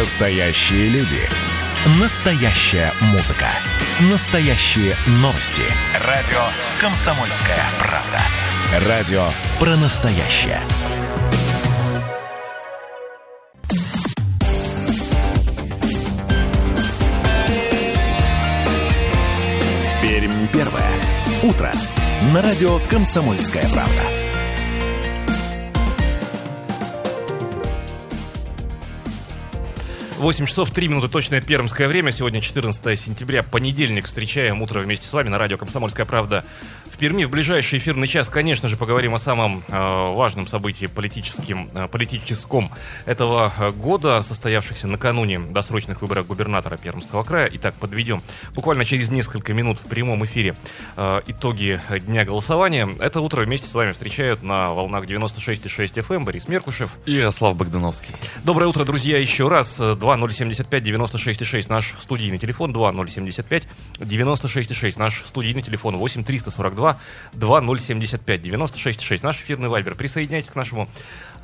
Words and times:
Настоящие 0.00 0.88
люди. 0.88 1.20
Настоящая 2.00 2.90
музыка. 3.12 3.46
Настоящие 4.10 4.96
новости. 5.22 5.62
Радио 6.04 6.40
«Комсомольская 6.80 7.60
правда». 7.78 8.88
Радио 8.88 9.24
про 9.60 9.76
настоящее. 9.76 10.58
Пермь 20.02 20.48
первое. 20.52 20.90
Утро. 21.44 21.70
На 22.32 22.42
радио 22.42 22.80
«Комсомольская 22.90 23.68
правда». 23.68 24.23
8 30.24 30.46
часов 30.46 30.70
3 30.70 30.88
минуты 30.88 31.08
точное 31.08 31.42
пермское 31.42 31.86
время. 31.86 32.10
Сегодня 32.10 32.40
14 32.40 32.98
сентября, 32.98 33.42
понедельник. 33.42 34.06
Встречаем 34.06 34.62
утро 34.62 34.80
вместе 34.80 35.06
с 35.06 35.12
вами 35.12 35.28
на 35.28 35.36
радио 35.36 35.58
«Комсомольская 35.58 36.06
правда» 36.06 36.46
в 36.90 36.96
Перми. 36.96 37.24
В 37.24 37.30
ближайший 37.30 37.78
эфирный 37.78 38.06
час, 38.06 38.30
конечно 38.30 38.70
же, 38.70 38.78
поговорим 38.78 39.14
о 39.14 39.18
самом 39.18 39.62
э, 39.68 39.72
важном 40.14 40.46
событии 40.46 40.86
политическим, 40.86 41.68
э, 41.74 41.88
политическом 41.88 42.70
этого 43.04 43.52
э, 43.58 43.70
года, 43.72 44.22
состоявшихся 44.22 44.86
накануне 44.86 45.40
досрочных 45.40 46.00
выборов 46.00 46.26
губернатора 46.26 46.78
Пермского 46.78 47.22
края. 47.22 47.50
Итак, 47.52 47.74
подведем 47.74 48.22
буквально 48.54 48.86
через 48.86 49.10
несколько 49.10 49.52
минут 49.52 49.78
в 49.78 49.86
прямом 49.88 50.24
эфире 50.24 50.56
э, 50.96 51.20
итоги 51.26 51.78
дня 52.06 52.24
голосования. 52.24 52.88
Это 52.98 53.20
утро 53.20 53.42
вместе 53.42 53.68
с 53.68 53.74
вами 53.74 53.92
встречают 53.92 54.42
на 54.42 54.72
волнах 54.72 55.04
96,6 55.04 55.68
FM 55.96 56.14
эм 56.16 56.24
Борис 56.24 56.48
Меркушев 56.48 56.92
и 57.04 57.12
Ярослав 57.12 57.54
Богдановский. 57.58 58.14
Доброе 58.42 58.68
утро, 58.68 58.84
друзья, 58.84 59.18
еще 59.18 59.48
раз. 59.48 59.76
2075 59.76 60.13
96,6 60.84 61.66
наш 61.68 61.94
студийный 62.00 62.38
телефон, 62.38 62.72
2075 62.72 63.66
96,6 63.98 64.98
наш 64.98 65.22
студийный 65.26 65.62
телефон, 65.62 65.96
8 65.96 66.24
342 66.24 66.98
2075 67.32 68.42
96 68.42 69.00
6. 69.00 69.22
Наш 69.22 69.36
эфирный 69.36 69.68
вайбер. 69.68 69.94
Присоединяйтесь 69.94 70.50
к 70.50 70.54
нашему 70.54 70.88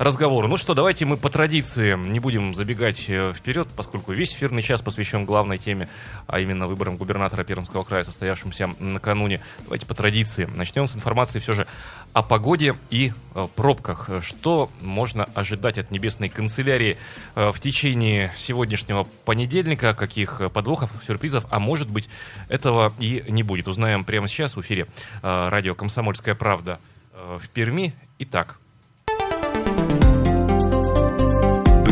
разговору. 0.03 0.47
Ну 0.47 0.57
что, 0.57 0.73
давайте 0.73 1.05
мы 1.05 1.15
по 1.15 1.29
традиции 1.29 1.95
не 1.95 2.19
будем 2.19 2.55
забегать 2.55 3.05
э, 3.07 3.33
вперед, 3.33 3.67
поскольку 3.75 4.11
весь 4.13 4.33
эфирный 4.33 4.63
час 4.63 4.81
посвящен 4.81 5.25
главной 5.25 5.59
теме, 5.59 5.87
а 6.25 6.39
именно 6.39 6.65
выборам 6.67 6.97
губернатора 6.97 7.43
Пермского 7.43 7.83
края, 7.83 8.03
состоявшимся 8.03 8.71
накануне. 8.79 9.41
Давайте 9.59 9.85
по 9.85 9.93
традиции 9.93 10.49
начнем 10.55 10.87
с 10.87 10.95
информации 10.95 11.39
все 11.39 11.53
же 11.53 11.67
о 12.13 12.23
погоде 12.23 12.75
и 12.89 13.13
э, 13.35 13.47
пробках. 13.55 14.09
Что 14.21 14.71
можно 14.81 15.25
ожидать 15.35 15.77
от 15.77 15.91
небесной 15.91 16.29
канцелярии 16.29 16.97
э, 17.35 17.51
в 17.51 17.59
течение 17.59 18.31
сегодняшнего 18.35 19.03
понедельника? 19.25 19.93
Каких 19.93 20.41
подвохов, 20.51 20.89
сюрпризов? 21.05 21.45
А 21.51 21.59
может 21.59 21.91
быть, 21.91 22.09
этого 22.49 22.91
и 22.99 23.23
не 23.27 23.43
будет. 23.43 23.67
Узнаем 23.67 24.03
прямо 24.03 24.27
сейчас 24.27 24.55
в 24.55 24.61
эфире 24.61 24.87
радио 25.21 25.75
«Комсомольская 25.75 26.33
правда» 26.33 26.79
в 27.13 27.47
Перми. 27.49 27.93
Итак, 28.17 28.57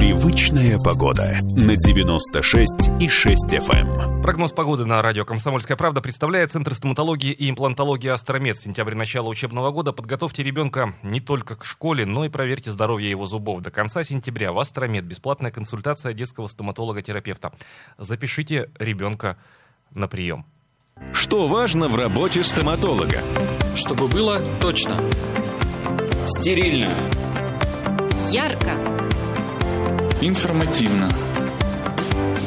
Привычная 0.09 0.79
погода 0.79 1.37
на 1.55 1.75
96 1.75 2.89
и 2.99 3.07
6 3.07 3.45
FM. 3.53 3.71
Эм. 3.71 4.21
Прогноз 4.23 4.51
погоды 4.53 4.83
на 4.83 5.03
радио 5.03 5.23
«Комсомольская 5.23 5.77
правда» 5.77 6.01
представляет 6.01 6.51
Центр 6.51 6.73
стоматологии 6.73 7.31
и 7.31 7.47
имплантологии 7.47 8.09
«Астромед». 8.09 8.57
Сентябрь 8.57 8.95
начала 8.95 9.27
учебного 9.27 9.69
года. 9.69 9.93
Подготовьте 9.93 10.41
ребенка 10.41 10.95
не 11.03 11.19
только 11.19 11.55
к 11.55 11.63
школе, 11.63 12.07
но 12.07 12.25
и 12.25 12.29
проверьте 12.29 12.71
здоровье 12.71 13.07
его 13.07 13.27
зубов. 13.27 13.61
До 13.61 13.69
конца 13.69 14.03
сентября 14.03 14.51
в 14.51 14.57
«Астромед» 14.57 15.05
бесплатная 15.05 15.51
консультация 15.51 16.13
детского 16.13 16.47
стоматолога-терапевта. 16.47 17.51
Запишите 17.99 18.71
ребенка 18.79 19.37
на 19.91 20.07
прием. 20.07 20.43
Что 21.13 21.47
важно 21.47 21.87
в 21.87 21.95
работе 21.95 22.43
стоматолога? 22.43 23.21
Чтобы 23.75 24.07
было 24.07 24.41
точно. 24.59 25.03
Стерильно. 26.25 26.95
Ярко. 28.31 28.88
Информативно. 30.21 31.07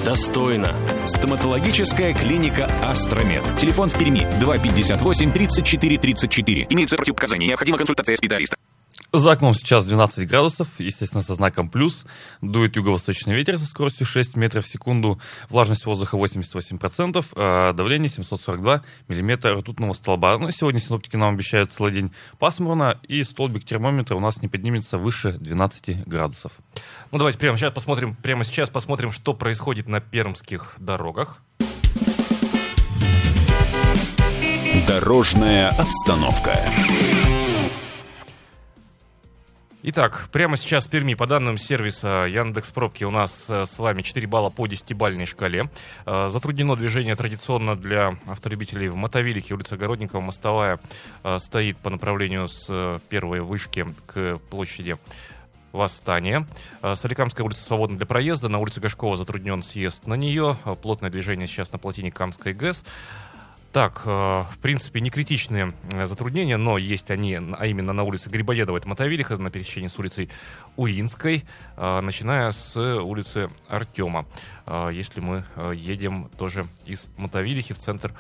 Достойно. 0.05 0.75
Стоматологическая 1.07 2.13
клиника 2.13 2.71
«Астромед». 2.83 3.43
Телефон 3.57 3.89
в 3.89 3.99
Перми 3.99 4.27
258 4.41 5.33
34 5.33 5.99
34. 5.99 6.67
Имеется 6.69 6.97
противопоказания. 6.97 7.49
Необходима 7.49 7.79
консультация 7.79 8.17
специалиста. 8.17 8.57
За 9.15 9.33
окном 9.33 9.55
сейчас 9.55 9.85
12 9.85 10.27
градусов, 10.27 10.69
естественно, 10.79 11.23
со 11.23 11.35
знаком 11.35 11.69
плюс. 11.69 12.07
Дует 12.41 12.77
юго-восточный 12.77 13.35
ветер 13.35 13.59
со 13.59 13.67
скоростью 13.67 14.07
6 14.07 14.37
метров 14.37 14.65
в 14.65 14.69
секунду. 14.69 15.21
Влажность 15.51 15.85
воздуха 15.85 16.17
88%, 16.17 17.23
а 17.37 17.75
давление 17.75 18.09
742 18.09 18.83
миллиметра 19.09 19.55
ртутного 19.55 19.93
столба. 19.93 20.39
Ну, 20.39 20.51
сегодня 20.51 20.81
синоптики 20.81 21.17
нам 21.17 21.35
обещают 21.35 21.71
целый 21.71 21.93
день 21.93 22.11
пасмурно, 22.39 22.99
и 23.07 23.23
столбик 23.23 23.67
термометра 23.67 24.15
у 24.15 24.21
нас 24.21 24.41
не 24.41 24.49
поднимется 24.49 24.97
выше 24.97 25.33
12 25.33 26.07
градусов. 26.07 26.53
Ну, 27.11 27.19
давайте 27.19 27.39
прямо 27.39 27.59
сейчас 27.59 27.75
посмотрим, 27.75 28.15
прямо 28.15 28.45
сейчас 28.45 28.71
посмотрим, 28.71 29.13
что 29.13 29.35
происходит 29.35 29.89
на 29.89 30.01
пермских 30.01 30.75
дорогах. 30.79 31.43
Дорожная 34.89 35.69
обстановка. 35.69 36.59
Итак, 39.85 40.29
прямо 40.31 40.57
сейчас 40.57 40.87
в 40.87 40.91
Перми, 40.91 41.15
по 41.15 41.27
данным 41.27 41.59
сервиса 41.59 42.29
Яндекс 42.31 42.71
Пробки, 42.71 43.03
у 43.03 43.11
нас 43.11 43.47
э, 43.49 43.67
с 43.67 43.81
вами 43.81 44.03
4 44.03 44.29
балла 44.29 44.49
по 44.49 44.65
10-бальной 44.67 45.27
шкале. 45.27 45.71
Э, 46.07 46.29
затруднено 46.29 46.77
движение 46.77 47.17
традиционно 47.17 47.75
для 47.75 48.17
автолюбителей 48.29 48.87
в 48.87 48.95
Мотовилике. 48.95 49.55
Улица 49.55 49.77
Городникова, 49.77 50.21
Мостовая, 50.21 50.79
э, 51.25 51.37
стоит 51.41 51.79
по 51.79 51.91
направлению 51.91 52.47
с 52.47 53.01
первой 53.09 53.41
вышки 53.41 53.85
к 54.07 54.39
площади 54.51 54.99
Восстание. 55.73 56.47
Соликамская 56.83 57.47
улица 57.47 57.63
свободна 57.63 57.97
для 57.97 58.05
проезда. 58.05 58.51
На 58.51 58.59
улице 58.59 58.79
Гашкова 58.79 59.17
затруднен 59.17 59.63
съезд 59.63 60.07
на 60.07 60.13
нее. 60.15 60.55
Плотное 60.83 61.09
движение 61.09 61.49
сейчас 61.49 61.73
на 61.73 61.79
плотине 61.79 62.13
Камской 62.13 62.53
ГЭС. 62.53 62.85
Так, 63.73 64.03
э, 64.05 64.11
в 64.11 64.59
принципе, 64.61 65.01
не 65.01 65.09
критичные 65.09 65.73
э, 65.93 66.05
затруднения, 66.05 66.59
но 66.59 66.77
есть 66.77 67.11
они, 67.11 67.37
а 67.37 67.67
именно 67.67 67.95
на 67.95 68.03
улице 68.03 68.29
Грибоедова, 68.29 68.77
это 68.77 68.87
Мотовилиха, 68.87 69.39
на 69.39 69.51
пересечении 69.51 69.89
с 69.89 69.99
улицей 69.99 70.29
Уинской, 70.77 71.47
э, 71.79 72.01
начиная 72.03 72.53
с 72.53 72.77
улицы 72.77 73.49
Артема. 73.69 74.27
Если 74.93 75.21
мы 75.21 75.45
едем 75.75 76.31
тоже 76.39 76.67
из 76.87 77.09
Мотовилихи 77.17 77.75
в 77.75 77.79
центр 77.79 78.15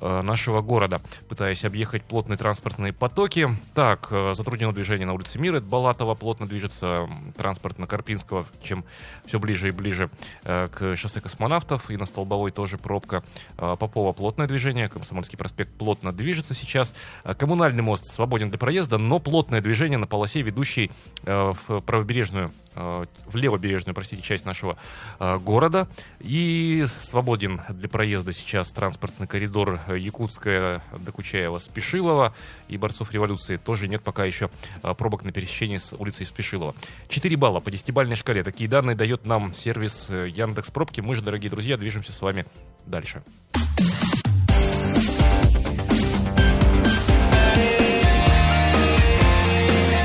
нашего 0.00 0.60
города, 0.60 1.00
пытаясь 1.28 1.64
объехать 1.64 2.02
плотные 2.02 2.36
транспортные 2.36 2.92
потоки. 2.92 3.48
Так, 3.74 4.08
э, 4.10 4.34
затруднено 4.34 4.72
движение 4.72 5.06
на 5.06 5.14
улице 5.14 5.38
Мира, 5.38 5.60
Балатова, 5.60 6.14
плотно 6.14 6.46
движется 6.46 7.08
транспорт 7.36 7.78
на 7.78 7.86
Карпинского, 7.86 8.46
чем 8.62 8.84
все 9.26 9.38
ближе 9.38 9.68
и 9.68 9.70
ближе 9.70 10.10
э, 10.44 10.68
к 10.68 10.96
шоссе 10.96 11.20
космонавтов, 11.20 11.90
и 11.90 11.96
на 11.96 12.06
Столбовой 12.06 12.50
тоже 12.50 12.78
пробка. 12.78 13.22
Попова 13.56 14.12
плотное 14.12 14.46
движение, 14.46 14.88
Комсомольский 14.88 15.38
проспект 15.38 15.72
плотно 15.72 16.12
движется 16.12 16.54
сейчас. 16.54 16.94
Коммунальный 17.38 17.82
мост 17.82 18.06
свободен 18.06 18.50
для 18.50 18.58
проезда, 18.58 18.98
но 18.98 19.18
плотное 19.18 19.60
движение 19.60 19.98
на 19.98 20.06
полосе, 20.06 20.42
ведущей 20.42 20.90
в 21.24 21.80
правобережную, 21.80 22.50
в 22.76 23.34
левобережную, 23.34 23.94
простите, 23.94 24.22
часть 24.22 24.44
нашего 24.44 24.76
города. 25.18 25.88
И 26.20 26.86
свободен 27.02 27.62
для 27.70 27.88
проезда 27.88 28.32
сейчас 28.32 28.70
транспортный 28.72 29.26
коридор 29.26 29.80
Якутская, 29.88 30.82
Докучаева, 30.98 31.58
Спешилова 31.58 32.34
и 32.68 32.76
борцов 32.76 33.12
революции. 33.12 33.56
Тоже 33.56 33.88
нет 33.88 34.02
пока 34.02 34.24
еще 34.24 34.50
пробок 34.98 35.24
на 35.24 35.32
пересечении 35.32 35.78
с 35.78 35.92
улицей 35.92 36.26
Спешилова. 36.26 36.74
4 37.08 37.36
балла 37.36 37.60
по 37.60 37.68
10-бальной 37.68 38.16
шкале. 38.16 38.42
Такие 38.42 38.68
данные 38.68 38.96
дает 38.96 39.26
нам 39.26 39.52
сервис 39.54 40.06
э, 40.10 40.28
Яндекс 40.28 40.70
Пробки. 40.70 41.00
Мы 41.00 41.14
же, 41.14 41.22
дорогие 41.22 41.50
друзья, 41.50 41.76
движемся 41.76 42.12
с 42.12 42.20
вами 42.20 42.44
дальше. 42.86 43.22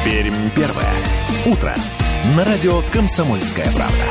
Пермь 0.04 0.50
первое. 0.56 0.94
Утро. 1.46 1.76
На 2.24 2.46
радио 2.46 2.84
«Комсомольская 2.94 3.66
правда». 3.74 4.06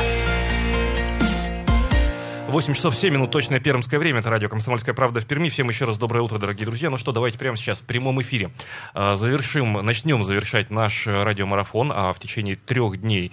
8 2.49 2.73
часов 2.73 2.93
7 2.93 3.13
минут, 3.13 3.31
точное 3.31 3.61
пермское 3.61 3.97
время. 4.01 4.19
Это 4.19 4.29
радио 4.29 4.49
«Комсомольская 4.49 4.93
правда» 4.93 5.21
в 5.21 5.25
Перми. 5.25 5.47
Всем 5.47 5.69
еще 5.69 5.85
раз 5.85 5.95
доброе 5.95 6.19
утро, 6.19 6.37
дорогие 6.37 6.65
друзья. 6.65 6.89
Ну 6.89 6.97
что, 6.97 7.13
давайте 7.13 7.39
прямо 7.39 7.55
сейчас 7.55 7.79
в 7.79 7.83
прямом 7.83 8.21
эфире 8.21 8.49
а, 8.93 9.15
завершим, 9.15 9.73
начнем 9.85 10.25
завершать 10.25 10.69
наш 10.69 11.07
радиомарафон. 11.07 11.93
А 11.95 12.11
в 12.11 12.19
течение 12.19 12.57
трех 12.57 12.99
дней 12.99 13.31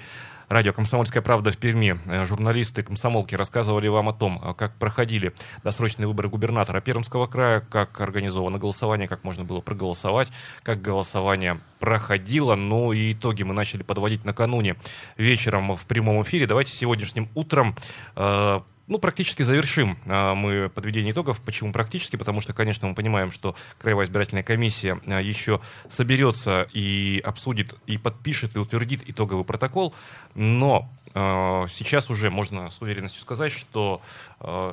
Радио 0.49 0.73
«Комсомольская 0.73 1.23
правда» 1.23 1.53
в 1.53 1.59
Перми. 1.59 2.01
Э, 2.07 2.25
журналисты 2.25 2.83
комсомолки 2.83 3.35
рассказывали 3.35 3.87
вам 3.89 4.09
о 4.09 4.15
том, 4.15 4.41
э, 4.43 4.55
как 4.55 4.75
проходили 4.77 5.35
досрочные 5.63 6.07
выборы 6.07 6.31
губернатора 6.31 6.81
Пермского 6.81 7.27
края, 7.27 7.61
как 7.61 8.01
организовано 8.01 8.59
голосование, 8.59 9.09
как 9.09 9.25
можно 9.25 9.45
было 9.45 9.61
проголосовать, 9.61 10.29
как 10.63 10.81
голосование 10.81 11.61
проходило. 11.81 12.55
Ну 12.55 12.95
и 12.95 13.13
итоги 13.13 13.43
мы 13.43 13.53
начали 13.53 13.83
подводить 13.83 14.25
накануне 14.25 14.77
вечером 15.19 15.77
в 15.77 15.85
прямом 15.85 16.23
эфире. 16.23 16.47
Давайте 16.47 16.73
сегодняшним 16.73 17.29
утром 17.35 17.77
э, 18.17 18.61
ну, 18.89 18.99
практически 18.99 19.43
завершим 19.43 19.99
а, 20.07 20.35
мы 20.35 20.71
подведение 20.71 21.13
итогов. 21.13 21.41
Почему 21.43 21.73
практически? 21.73 22.17
Потому 22.17 22.41
что, 22.41 22.53
конечно, 22.55 22.89
мы 22.89 22.95
понимаем, 22.95 23.31
что 23.31 23.55
Краевая 23.79 24.07
избирательная 24.07 24.43
комиссия 24.43 24.99
а, 25.07 25.21
еще 25.21 25.61
соберется 25.89 26.69
и 26.73 27.21
обсудит, 27.25 27.75
и 27.87 27.99
подпишет, 27.99 28.57
и 28.57 28.59
утвердит 28.59 29.03
итоговый 29.07 29.45
протокол. 29.45 29.95
Но 30.35 30.91
а, 31.15 31.67
сейчас 31.69 32.09
уже 32.11 32.31
можно 32.31 32.71
с 32.71 32.81
уверенностью 32.81 33.21
сказать, 33.21 33.53
что 33.53 34.01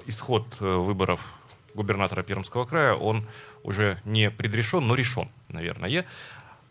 исход 0.06 0.46
э, 0.60 0.66
выборов 0.66 1.34
губернатора 1.74 2.24
Пермского 2.24 2.66
края, 2.66 2.94
он 2.94 3.28
уже 3.64 4.00
не 4.06 4.32
предрешен, 4.32 4.88
но 4.88 4.96
решен, 4.96 5.30
наверное. 5.50 6.06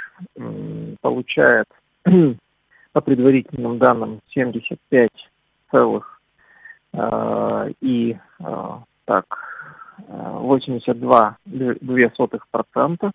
получает 1.01 1.65
по 2.93 3.01
предварительным 3.01 3.79
данным 3.79 4.19
75 4.29 5.09
целых 5.71 6.13
и 7.81 8.17
так 9.05 9.25
82 10.07 11.37
две 11.45 12.09
сотых 12.15 12.47
процента. 12.49 13.11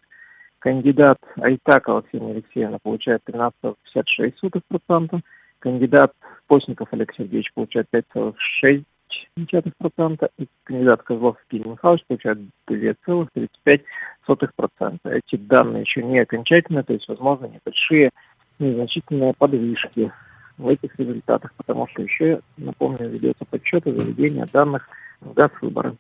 Кандидат 0.59 1.19
Айтакова 1.41 2.03
Ксения 2.03 2.35
Алексеевна 2.35 2.79
получает 2.82 3.23
13,56 3.26 4.35
сотых 4.37 4.62
процента. 4.69 5.23
Кандидат 5.62 6.12
Постников 6.49 6.88
Олег 6.93 7.14
Сергеевич 7.17 7.53
получает 7.55 7.87
5,6%, 7.94 10.29
и 10.38 10.49
кандидат 10.64 11.05
Козлов 11.05 11.37
Евгений 11.50 11.73
Михайлович 11.73 12.03
получает 12.09 12.38
2,35%. 12.69 14.99
Эти 15.05 15.37
данные 15.37 15.82
еще 15.82 16.03
не 16.03 16.19
окончательные, 16.19 16.82
то 16.82 16.93
есть, 16.93 17.06
возможно, 17.09 17.47
небольшие, 17.47 18.11
незначительные 18.59 19.35
подвижки 19.38 20.12
в 20.59 20.69
этих 20.69 20.99
результатах, 20.99 21.55
потому 21.56 21.87
что 21.88 22.03
еще, 22.03 22.41
напомню, 22.56 23.09
ведется 23.09 23.44
подсчет 23.44 23.87
и 23.87 23.93
заведение 23.93 24.47
данных 24.53 24.88
в 25.20 25.32
газ 25.32 25.53
выборы. 25.61 25.94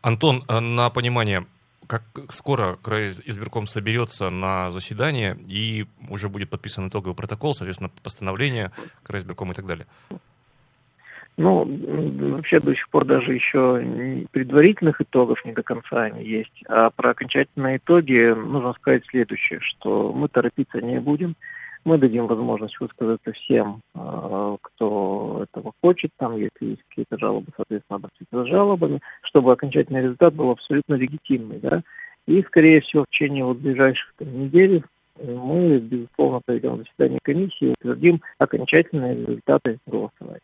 Антон, 0.00 0.42
э, 0.48 0.58
на 0.58 0.88
понимание, 0.90 1.44
как 1.86 2.02
скоро 2.30 2.76
край 2.76 3.06
избирком 3.24 3.66
соберется 3.66 4.30
на 4.30 4.70
заседание 4.70 5.36
и 5.46 5.86
уже 6.08 6.28
будет 6.28 6.50
подписан 6.50 6.88
итоговый 6.88 7.14
протокол, 7.14 7.54
соответственно, 7.54 7.90
постановление 8.02 8.70
край 9.02 9.20
избирком 9.20 9.52
и 9.52 9.54
так 9.54 9.66
далее? 9.66 9.86
Ну, 11.38 11.66
вообще 12.34 12.60
до 12.60 12.74
сих 12.74 12.88
пор 12.88 13.04
даже 13.04 13.34
еще 13.34 14.26
предварительных 14.30 15.02
итогов 15.02 15.44
не 15.44 15.52
до 15.52 15.62
конца 15.62 16.04
они 16.04 16.24
есть. 16.24 16.62
А 16.66 16.88
про 16.90 17.10
окончательные 17.10 17.76
итоги 17.76 18.32
нужно 18.34 18.72
сказать 18.74 19.04
следующее, 19.10 19.60
что 19.60 20.12
мы 20.12 20.28
торопиться 20.28 20.80
не 20.80 20.98
будем. 20.98 21.36
Мы 21.86 21.98
дадим 21.98 22.26
возможность 22.26 22.80
высказаться 22.80 23.30
всем, 23.30 23.80
а, 23.94 24.56
кто 24.60 25.44
этого 25.44 25.72
хочет. 25.80 26.10
Там, 26.18 26.36
если 26.36 26.50
есть 26.70 26.82
какие-то 26.88 27.16
жалобы, 27.16 27.46
соответственно, 27.56 27.98
обратиться 27.98 28.36
за 28.36 28.44
жалобами, 28.44 28.98
чтобы 29.22 29.52
окончательный 29.52 30.02
результат 30.02 30.34
был 30.34 30.50
абсолютно 30.50 30.94
легитимный. 30.94 31.60
Да? 31.60 31.82
И, 32.26 32.42
скорее 32.42 32.80
всего, 32.80 33.04
в 33.04 33.10
течение 33.10 33.44
вот 33.44 33.58
ближайших 33.58 34.14
там, 34.18 34.36
недель 34.36 34.82
мы, 35.22 35.78
безусловно, 35.78 36.40
проведем 36.44 36.78
заседание 36.78 37.20
комиссии 37.22 37.68
и 37.68 37.74
утвердим 37.78 38.20
окончательные 38.38 39.14
результаты 39.14 39.78
голосования. 39.86 40.40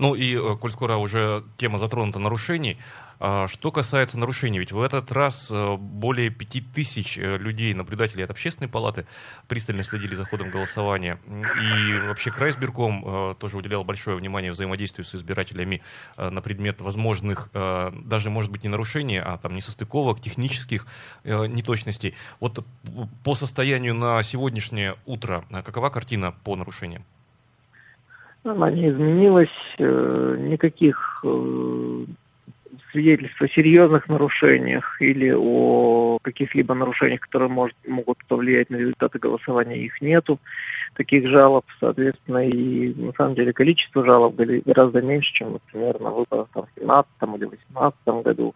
Ну 0.00 0.14
и, 0.14 0.34
э, 0.34 0.56
коль 0.56 0.72
скоро 0.72 0.96
уже 0.96 1.44
тема 1.58 1.76
затронута 1.76 2.18
нарушений, 2.18 2.78
а, 3.18 3.48
что 3.48 3.70
касается 3.70 4.18
нарушений, 4.18 4.58
ведь 4.58 4.72
в 4.72 4.80
этот 4.80 5.12
раз 5.12 5.48
э, 5.50 5.76
более 5.76 6.30
пяти 6.30 6.62
тысяч 6.62 7.18
э, 7.18 7.36
людей, 7.36 7.74
наблюдателей 7.74 8.24
от 8.24 8.30
общественной 8.30 8.68
палаты, 8.70 9.06
пристально 9.46 9.82
следили 9.82 10.14
за 10.14 10.24
ходом 10.24 10.50
голосования. 10.50 11.20
И 11.28 12.08
вообще 12.08 12.30
Крайсберком 12.30 13.36
тоже 13.38 13.58
уделял 13.58 13.84
большое 13.84 14.16
внимание 14.16 14.52
взаимодействию 14.52 15.04
с 15.04 15.14
избирателями 15.14 15.82
на 16.16 16.40
предмет 16.40 16.80
возможных, 16.80 17.50
даже, 17.52 18.30
может 18.30 18.50
быть, 18.50 18.62
не 18.64 18.70
нарушений, 18.70 19.18
а 19.18 19.36
там 19.36 19.54
несостыковок, 19.54 20.20
технических 20.20 20.86
неточностей. 21.24 22.14
Вот 22.40 22.64
по 23.22 23.34
состоянию 23.34 23.94
на 23.94 24.22
сегодняшнее 24.22 24.96
утро, 25.04 25.44
какова 25.50 25.90
картина 25.90 26.32
по 26.32 26.56
нарушениям? 26.56 27.04
Она 28.42 28.70
не 28.70 28.88
изменилась, 28.88 29.48
э, 29.78 30.36
никаких 30.38 31.22
э, 31.24 32.04
свидетельств 32.90 33.40
о 33.42 33.48
серьезных 33.48 34.08
нарушениях 34.08 34.96
или 35.00 35.30
о 35.30 36.18
каких-либо 36.22 36.74
нарушениях, 36.74 37.20
которые 37.20 37.50
может, 37.50 37.76
могут 37.86 38.18
повлиять 38.26 38.70
на 38.70 38.76
результаты 38.76 39.18
голосования, 39.18 39.84
их 39.84 40.00
нету. 40.00 40.38
Таких 40.94 41.28
жалоб, 41.28 41.66
соответственно, 41.78 42.48
и 42.48 42.94
на 42.94 43.12
самом 43.12 43.34
деле 43.34 43.52
количество 43.52 44.04
жалоб 44.04 44.34
гораздо 44.36 45.02
меньше, 45.02 45.32
чем, 45.34 45.52
например, 45.52 46.00
на 46.00 46.10
выборах 46.10 46.48
там, 46.54 46.64
в 46.64 46.74
2017 46.78 47.10
или 47.22 47.46
2018 47.46 48.24
году. 48.24 48.54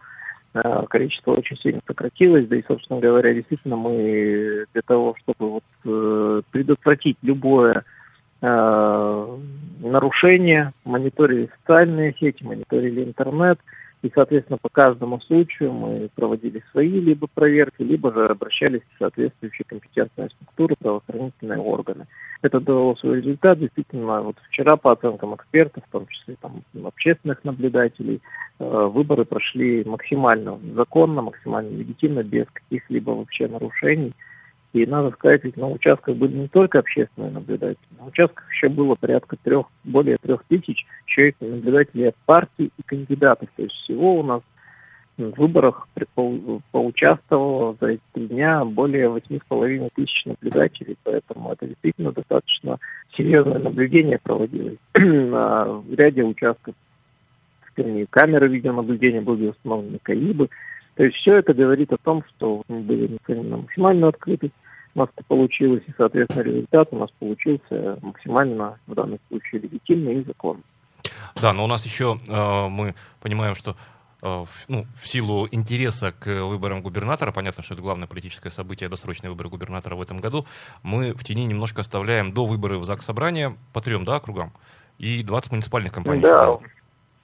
Э, 0.55 0.85
количество 0.89 1.33
очень 1.33 1.57
сильно 1.57 1.81
сократилось, 1.85 2.47
да 2.47 2.55
и, 2.55 2.63
собственно 2.67 2.99
говоря, 2.99 3.35
действительно 3.35 3.75
мы 3.75 4.65
для 4.73 4.81
того, 4.81 5.15
чтобы 5.21 5.61
вот, 5.83 6.43
предотвратить 6.51 7.17
любое 7.21 7.83
нарушения, 9.79 10.73
мониторили 10.83 11.49
социальные 11.59 12.13
сети, 12.19 12.43
мониторили 12.43 13.03
интернет, 13.03 13.59
и, 14.05 14.11
соответственно, 14.13 14.59
по 14.61 14.69
каждому 14.69 15.19
случаю 15.21 15.71
мы 15.71 16.09
проводили 16.13 16.61
свои 16.71 16.99
либо 16.99 17.27
проверки, 17.33 17.81
либо 17.81 18.13
же 18.13 18.27
обращались 18.27 18.81
в 18.81 18.99
соответствующие 18.99 19.65
компетентные 19.67 20.29
структуры, 20.29 20.75
правоохранительные 20.79 21.57
органы. 21.57 22.05
Это 22.43 22.59
дало 22.59 22.95
свой 22.97 23.17
результат. 23.21 23.57
Действительно, 23.57 24.21
вот 24.21 24.35
вчера, 24.49 24.75
по 24.75 24.91
оценкам 24.91 25.33
экспертов, 25.33 25.83
в 25.87 25.91
том 25.91 26.05
числе 26.05 26.35
там, 26.39 26.61
общественных 26.85 27.43
наблюдателей, 27.43 28.21
э, 28.59 28.89
выборы 28.93 29.25
прошли 29.25 29.83
максимально 29.85 30.59
законно, 30.75 31.23
максимально 31.23 31.75
легитимно, 31.75 32.21
без 32.21 32.45
каких-либо 32.53 33.09
вообще 33.09 33.47
нарушений. 33.47 34.13
И 34.75 34.85
надо 34.85 35.11
сказать, 35.11 35.41
ведь 35.45 35.55
на 35.55 35.69
участках 35.69 36.17
были 36.17 36.35
не 36.35 36.47
только 36.49 36.79
общественные 36.79 37.31
наблюдатели, 37.31 37.77
на 37.97 38.07
участках 38.07 38.51
еще 38.51 38.67
было 38.67 38.95
порядка 38.95 39.37
трех, 39.41 39.67
более 39.85 40.17
трех 40.17 40.43
тысяч 40.49 40.85
человек 41.05 41.37
наблюдателей 41.39 42.09
от 42.09 42.15
партий 42.25 42.73
и 42.77 42.83
кандидатов. 42.85 43.47
То 43.55 43.63
есть 43.63 43.73
всего 43.73 44.19
у 44.19 44.23
нас 44.23 44.41
в 45.17 45.31
выборах 45.37 45.87
поучаствовало 46.73 47.77
за 47.79 47.91
эти 47.91 48.01
три 48.11 48.27
дня 48.27 48.65
более 48.65 49.07
8,5 49.07 49.91
тысяч 49.95 50.25
наблюдателей, 50.25 50.97
поэтому 51.05 51.53
это 51.53 51.67
действительно 51.67 52.11
достаточно 52.11 52.77
серьезное 53.15 53.59
наблюдение 53.59 54.19
проводилось 54.21 54.77
на 54.97 55.83
ряде 55.89 56.23
участков. 56.23 56.75
Камеры 58.09 58.49
видеонаблюдения 58.49 59.21
были 59.21 59.47
установлены, 59.47 59.99
КАИБы. 60.03 60.49
То 60.95 61.03
есть 61.03 61.17
все 61.17 61.37
это 61.37 61.53
говорит 61.53 61.91
о 61.91 61.97
том, 61.97 62.23
что 62.29 62.63
мы 62.67 62.79
были 62.79 63.07
нацелены 63.07 63.49
на 63.49 63.57
максимальную 63.57 64.09
открытость, 64.09 64.53
у 64.95 64.99
нас 64.99 65.09
это 65.15 65.25
получилось, 65.27 65.83
и, 65.87 65.93
соответственно, 65.97 66.43
результат 66.43 66.87
у 66.91 66.97
нас 66.97 67.09
получился 67.19 67.99
максимально, 68.01 68.79
в 68.87 68.95
данном 68.95 69.19
случае, 69.27 69.61
легитимный 69.61 70.21
и 70.21 70.23
законный. 70.23 70.63
Да, 71.41 71.51
но 71.51 71.65
у 71.65 71.67
нас 71.67 71.85
еще 71.85 72.17
э, 72.27 72.67
мы 72.69 72.95
понимаем, 73.19 73.55
что 73.55 73.75
э, 74.21 74.45
ну, 74.69 74.85
в 75.01 75.05
силу 75.05 75.49
интереса 75.51 76.13
к 76.13 76.27
выборам 76.45 76.81
губернатора, 76.81 77.33
понятно, 77.33 77.61
что 77.61 77.73
это 77.73 77.83
главное 77.83 78.07
политическое 78.07 78.49
событие, 78.49 78.87
досрочные 78.87 79.29
выборы 79.29 79.49
губернатора 79.49 79.95
в 79.95 80.01
этом 80.01 80.19
году, 80.19 80.45
мы 80.81 81.11
в 81.11 81.25
тени 81.25 81.43
немножко 81.43 81.81
оставляем 81.81 82.31
до 82.31 82.45
выборов 82.45 82.81
в 82.81 82.85
ЗАГС 82.85 83.05
Собрания 83.05 83.53
по 83.73 83.81
трем 83.81 84.05
да, 84.05 84.15
округам 84.15 84.53
и 84.97 85.23
20 85.23 85.51
муниципальных 85.51 85.91
компаний. 85.91 86.21
Да, 86.21 86.57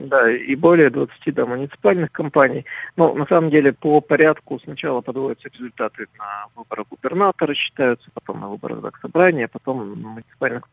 да, 0.07 0.31
и 0.31 0.55
более 0.55 0.89
20 0.89 1.33
да, 1.33 1.45
муниципальных 1.45 2.11
компаний. 2.11 2.65
Но 2.95 3.13
на 3.13 3.25
самом 3.25 3.49
деле 3.49 3.73
по 3.73 4.01
порядку 4.01 4.59
сначала 4.63 5.01
подводятся 5.01 5.49
результаты 5.53 6.07
на 6.17 6.47
выборах 6.55 6.87
губернатора, 6.89 7.53
считаются, 7.53 8.09
потом 8.13 8.39
на 8.39 8.49
выборах 8.49 8.81
ЗАГС 8.81 9.01
Собрания, 9.01 9.47
потом 9.47 10.01
на 10.01 10.07
муниципальных 10.09 10.63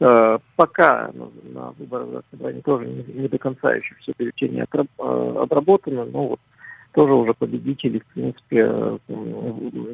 Э, 0.00 0.38
пока 0.54 1.10
на 1.12 1.70
выборах 1.72 2.22
собрания 2.30 2.60
тоже 2.62 2.86
не, 2.86 3.02
не 3.20 3.28
до 3.28 3.38
конца 3.38 3.74
еще 3.74 3.96
все 3.96 4.12
бюллетени 4.16 4.62
э, 4.62 5.42
отработано, 5.42 6.04
но 6.04 6.28
вот 6.28 6.40
тоже 6.92 7.12
уже 7.14 7.34
победители, 7.34 7.98
в 7.98 8.06
принципе, 8.14 8.60
э, 8.60 8.98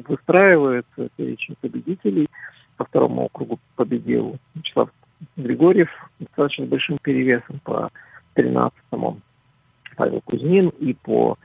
выстраивают 0.07 0.85
перечень 1.15 1.55
победителей. 1.59 2.27
По 2.77 2.85
второму 2.85 3.25
округу 3.25 3.57
победил 3.75 4.37
Вячеслав 4.53 4.89
Григорьев 5.37 5.89
достаточно 6.19 6.65
большим 6.65 6.99
перевесом 7.01 7.59
по 7.63 7.89
13-му 8.35 9.19
Павел 9.95 10.21
Кузьмин 10.21 10.69
и 10.79 10.93
по 10.93 11.37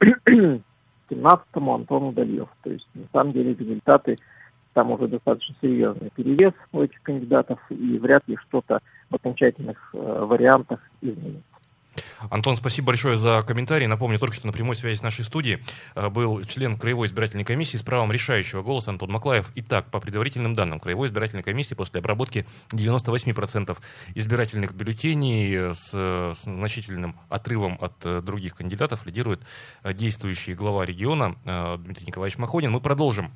17-му 0.00 1.74
Антон 1.74 2.04
Удальев. 2.04 2.48
То 2.62 2.70
есть, 2.70 2.88
на 2.94 3.04
самом 3.12 3.32
деле, 3.32 3.54
результаты 3.54 4.18
там 4.74 4.92
уже 4.92 5.08
достаточно 5.08 5.54
серьезный 5.60 6.10
перевес 6.14 6.52
у 6.72 6.82
этих 6.82 7.02
кандидатов, 7.02 7.58
и 7.70 7.98
вряд 7.98 8.26
ли 8.28 8.36
что-то 8.48 8.80
в 9.10 9.16
окончательных 9.16 9.90
э, 9.92 10.24
вариантах 10.24 10.80
изменится. 11.00 11.57
Антон, 12.30 12.56
спасибо 12.56 12.88
большое 12.88 13.16
за 13.16 13.42
комментарий. 13.46 13.86
Напомню, 13.86 14.18
только 14.18 14.34
что 14.34 14.46
на 14.46 14.52
прямой 14.52 14.74
связи 14.74 14.98
с 14.98 15.02
нашей 15.02 15.24
студией 15.24 15.62
э, 15.94 16.08
был 16.08 16.42
член 16.44 16.76
Краевой 16.78 17.06
избирательной 17.06 17.44
комиссии 17.44 17.76
с 17.76 17.82
правом 17.82 18.12
решающего 18.12 18.62
голоса 18.62 18.90
Антон 18.90 19.10
Маклаев. 19.10 19.50
Итак, 19.54 19.90
по 19.90 20.00
предварительным 20.00 20.54
данным, 20.54 20.80
Краевой 20.80 21.08
избирательной 21.08 21.42
комиссии 21.42 21.74
после 21.74 22.00
обработки 22.00 22.46
98% 22.70 23.76
избирательных 24.14 24.74
бюллетеней 24.74 25.74
с, 25.74 25.90
с 25.90 26.42
значительным 26.42 27.16
отрывом 27.28 27.78
от 27.80 27.94
э, 28.04 28.20
других 28.22 28.54
кандидатов 28.54 29.06
лидирует 29.06 29.42
действующий 29.84 30.54
глава 30.54 30.84
региона 30.84 31.36
Дмитрий 31.78 32.06
Николаевич 32.06 32.38
Махонин. 32.38 32.72
Мы 32.72 32.80
продолжим 32.80 33.30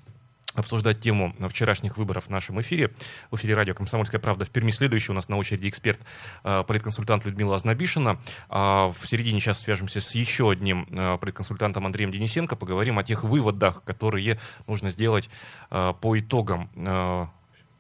обсуждать 0.54 1.00
тему 1.00 1.34
вчерашних 1.48 1.96
выборов 1.96 2.26
в 2.26 2.30
нашем 2.30 2.60
эфире. 2.60 2.92
В 3.30 3.36
эфире 3.36 3.54
радио 3.54 3.74
«Комсомольская 3.74 4.20
правда» 4.20 4.44
в 4.44 4.50
Перми. 4.50 4.70
Следующий 4.70 5.12
у 5.12 5.14
нас 5.14 5.28
на 5.28 5.36
очереди 5.36 5.68
эксперт, 5.68 6.00
э, 6.44 6.64
политконсультант 6.66 7.24
Людмила 7.24 7.56
Ознобишина. 7.56 8.18
А 8.48 8.92
в 9.00 9.06
середине 9.06 9.40
сейчас 9.40 9.60
свяжемся 9.60 10.00
с 10.00 10.14
еще 10.14 10.50
одним 10.50 10.86
э, 10.90 11.18
политконсультантом 11.18 11.86
Андреем 11.86 12.10
Денисенко. 12.10 12.56
Поговорим 12.56 12.98
о 12.98 13.04
тех 13.04 13.24
выводах, 13.24 13.82
которые 13.84 14.38
нужно 14.66 14.90
сделать 14.90 15.28
э, 15.70 15.94
по 16.00 16.18
итогам 16.18 16.70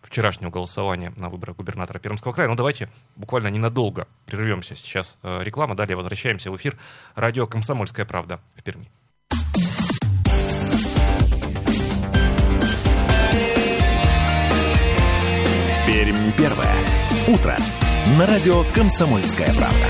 вчерашнего 0.02 0.50
голосования 0.50 1.12
на 1.16 1.28
выборах 1.28 1.56
губернатора 1.56 1.98
Пермского 1.98 2.32
края. 2.32 2.48
Но 2.48 2.54
ну, 2.54 2.56
давайте 2.56 2.90
буквально 3.16 3.48
ненадолго 3.48 4.08
прервемся. 4.26 4.74
Сейчас 4.74 5.16
реклама, 5.22 5.74
далее 5.74 5.96
возвращаемся 5.96 6.50
в 6.50 6.56
эфир 6.56 6.76
радио 7.14 7.46
«Комсомольская 7.46 8.04
правда» 8.04 8.40
в 8.56 8.62
Перми. 8.62 8.90
Пермь 15.84 16.30
первое. 16.38 16.74
Утро. 17.26 17.56
На 18.16 18.24
радио 18.28 18.62
«Комсомольская 18.72 19.52
правда». 19.52 19.86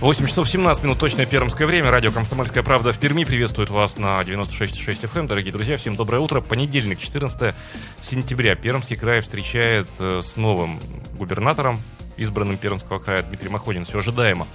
8 0.00 0.26
часов 0.26 0.48
17 0.48 0.84
минут, 0.84 1.00
точное 1.00 1.26
пермское 1.26 1.66
время. 1.66 1.90
Радио 1.90 2.12
«Комсомольская 2.12 2.62
правда» 2.62 2.92
в 2.92 2.98
Перми. 2.98 3.24
Приветствует 3.24 3.70
вас 3.70 3.98
на 3.98 4.20
96,6 4.22 5.02
FM. 5.02 5.18
Эм. 5.18 5.26
Дорогие 5.26 5.52
друзья, 5.52 5.76
всем 5.76 5.96
доброе 5.96 6.20
утро. 6.20 6.40
Понедельник, 6.40 7.00
14 7.00 7.56
сентября. 8.02 8.54
Пермский 8.54 8.94
край 8.94 9.20
встречает 9.20 9.88
э, 9.98 10.20
с 10.22 10.36
новым 10.36 10.78
губернатором, 11.14 11.80
избранным 12.20 12.56
Пермского 12.56 12.98
края 12.98 13.22
Дмитрий 13.22 13.48
Махонин. 13.48 13.84
Все 13.84 13.98
ожидаемо. 13.98 14.46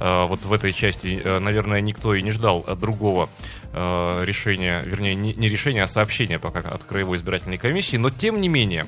Э, 0.00 0.26
вот 0.26 0.42
в 0.44 0.52
этой 0.52 0.72
части, 0.72 1.20
э, 1.22 1.38
наверное, 1.38 1.80
никто 1.80 2.14
и 2.14 2.22
не 2.22 2.32
ждал 2.32 2.64
другого 2.76 3.28
э, 3.72 4.24
решения, 4.24 4.82
вернее, 4.84 5.14
не 5.14 5.48
решения, 5.48 5.82
а 5.82 5.86
сообщения 5.86 6.38
пока 6.38 6.60
от 6.60 6.84
Краевой 6.84 7.16
избирательной 7.16 7.58
комиссии. 7.58 7.96
Но, 7.96 8.10
тем 8.10 8.40
не 8.40 8.48
менее, 8.48 8.86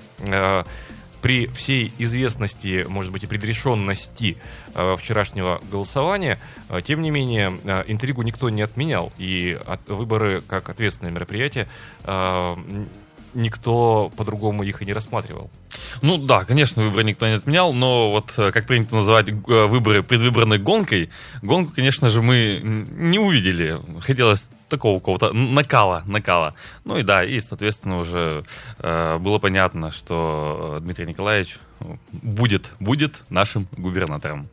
при 1.25 1.47
всей 1.47 1.91
известности, 1.97 2.85
может 2.87 3.11
быть, 3.11 3.25
и 3.25 3.27
предрешенности 3.27 4.37
э, 4.75 4.97
вчерашнего 4.99 5.59
голосования, 5.73 6.39
э, 6.69 6.83
тем 6.83 7.01
не 7.01 7.11
менее, 7.11 7.59
э, 7.65 7.85
интригу 7.87 8.21
никто 8.21 8.51
не 8.51 8.61
отменял. 8.61 9.11
И 9.17 9.59
от, 9.65 9.89
выборы, 9.89 10.43
как 10.43 10.69
ответственное 10.69 11.13
мероприятие, 11.13 11.67
э, 12.03 12.57
никто 13.35 14.11
по-другому 14.17 14.63
их 14.63 14.83
и 14.83 14.85
не 14.85 14.93
рассматривал. 14.93 15.51
Ну 16.03 16.19
да, 16.19 16.45
конечно, 16.45 16.83
выборы 16.83 17.05
никто 17.05 17.27
не 17.27 17.35
отменял, 17.35 17.73
но 17.73 18.11
вот, 18.11 18.35
э, 18.37 18.53
как 18.53 18.67
принято 18.67 18.97
называть 18.97 19.29
э, 19.29 19.33
выборы 19.67 20.03
предвыборной 20.03 20.59
гонкой, 20.59 21.11
гонку, 21.43 21.73
конечно 21.75 22.09
же, 22.09 22.23
мы 22.23 22.61
не 22.63 23.19
увидели. 23.19 23.77
Хотелось 24.01 24.47
такого 24.69 24.99
какого-то 24.99 25.33
накала, 25.33 26.03
накала. 26.07 26.55
Ну 26.85 26.99
и 26.99 27.03
да, 27.03 27.25
и, 27.25 27.41
соответственно, 27.41 27.99
уже 27.99 28.45
э, 28.79 29.19
было 29.19 29.39
понятно, 29.39 29.91
что 29.91 30.79
Дмитрий 30.81 31.07
Николаевич 31.07 31.59
будет, 32.13 32.71
будет 32.81 33.23
нашим 33.29 33.69
губернатором. 33.77 34.49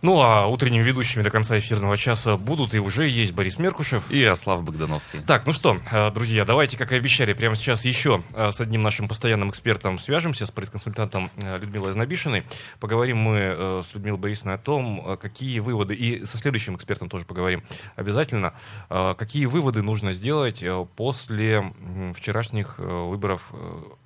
Ну 0.00 0.20
а 0.22 0.46
утренними 0.46 0.84
ведущими 0.84 1.22
до 1.22 1.30
конца 1.30 1.58
эфирного 1.58 1.96
часа 1.96 2.36
будут 2.36 2.72
и 2.72 2.78
уже 2.78 3.08
есть 3.08 3.32
Борис 3.32 3.58
Меркушев 3.58 4.12
и 4.12 4.18
Ярослав 4.18 4.62
Богдановский. 4.62 5.22
Так, 5.26 5.44
ну 5.44 5.52
что, 5.52 5.80
э, 5.90 6.12
друзья, 6.12 6.44
давайте, 6.44 6.78
как 6.78 6.92
и 6.92 6.94
обещали, 6.94 7.32
прямо 7.32 7.56
сейчас 7.56 7.84
еще 7.84 8.22
э, 8.32 8.52
с 8.52 8.60
одним 8.60 8.82
нашим 8.82 9.08
постоянным 9.08 9.50
экспертом 9.50 9.98
свяжемся, 9.98 10.46
с 10.46 10.52
предконсультантом 10.52 11.32
э, 11.36 11.58
Людмилой 11.58 11.90
Знобишиной. 11.90 12.44
Поговорим 12.78 13.16
мы 13.16 13.82
с 13.84 13.92
Людмилой 13.92 14.20
Борисовной 14.20 14.54
о 14.54 14.58
том, 14.58 15.18
какие 15.20 15.58
выводы, 15.58 15.96
и 15.96 16.24
со 16.24 16.38
следующим 16.38 16.76
экспертом 16.76 17.08
тоже 17.08 17.24
поговорим 17.24 17.64
обязательно, 17.96 18.54
какие 18.88 19.46
выводы 19.46 19.82
нужно 19.82 20.12
сделать 20.12 20.64
после 20.94 21.72
вчерашних 22.14 22.78
выборов 22.78 23.42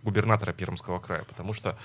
губернатора 0.02 0.52
Пермского 0.52 1.00
края. 1.00 1.24
Потому 1.28 1.52
что 1.52 1.76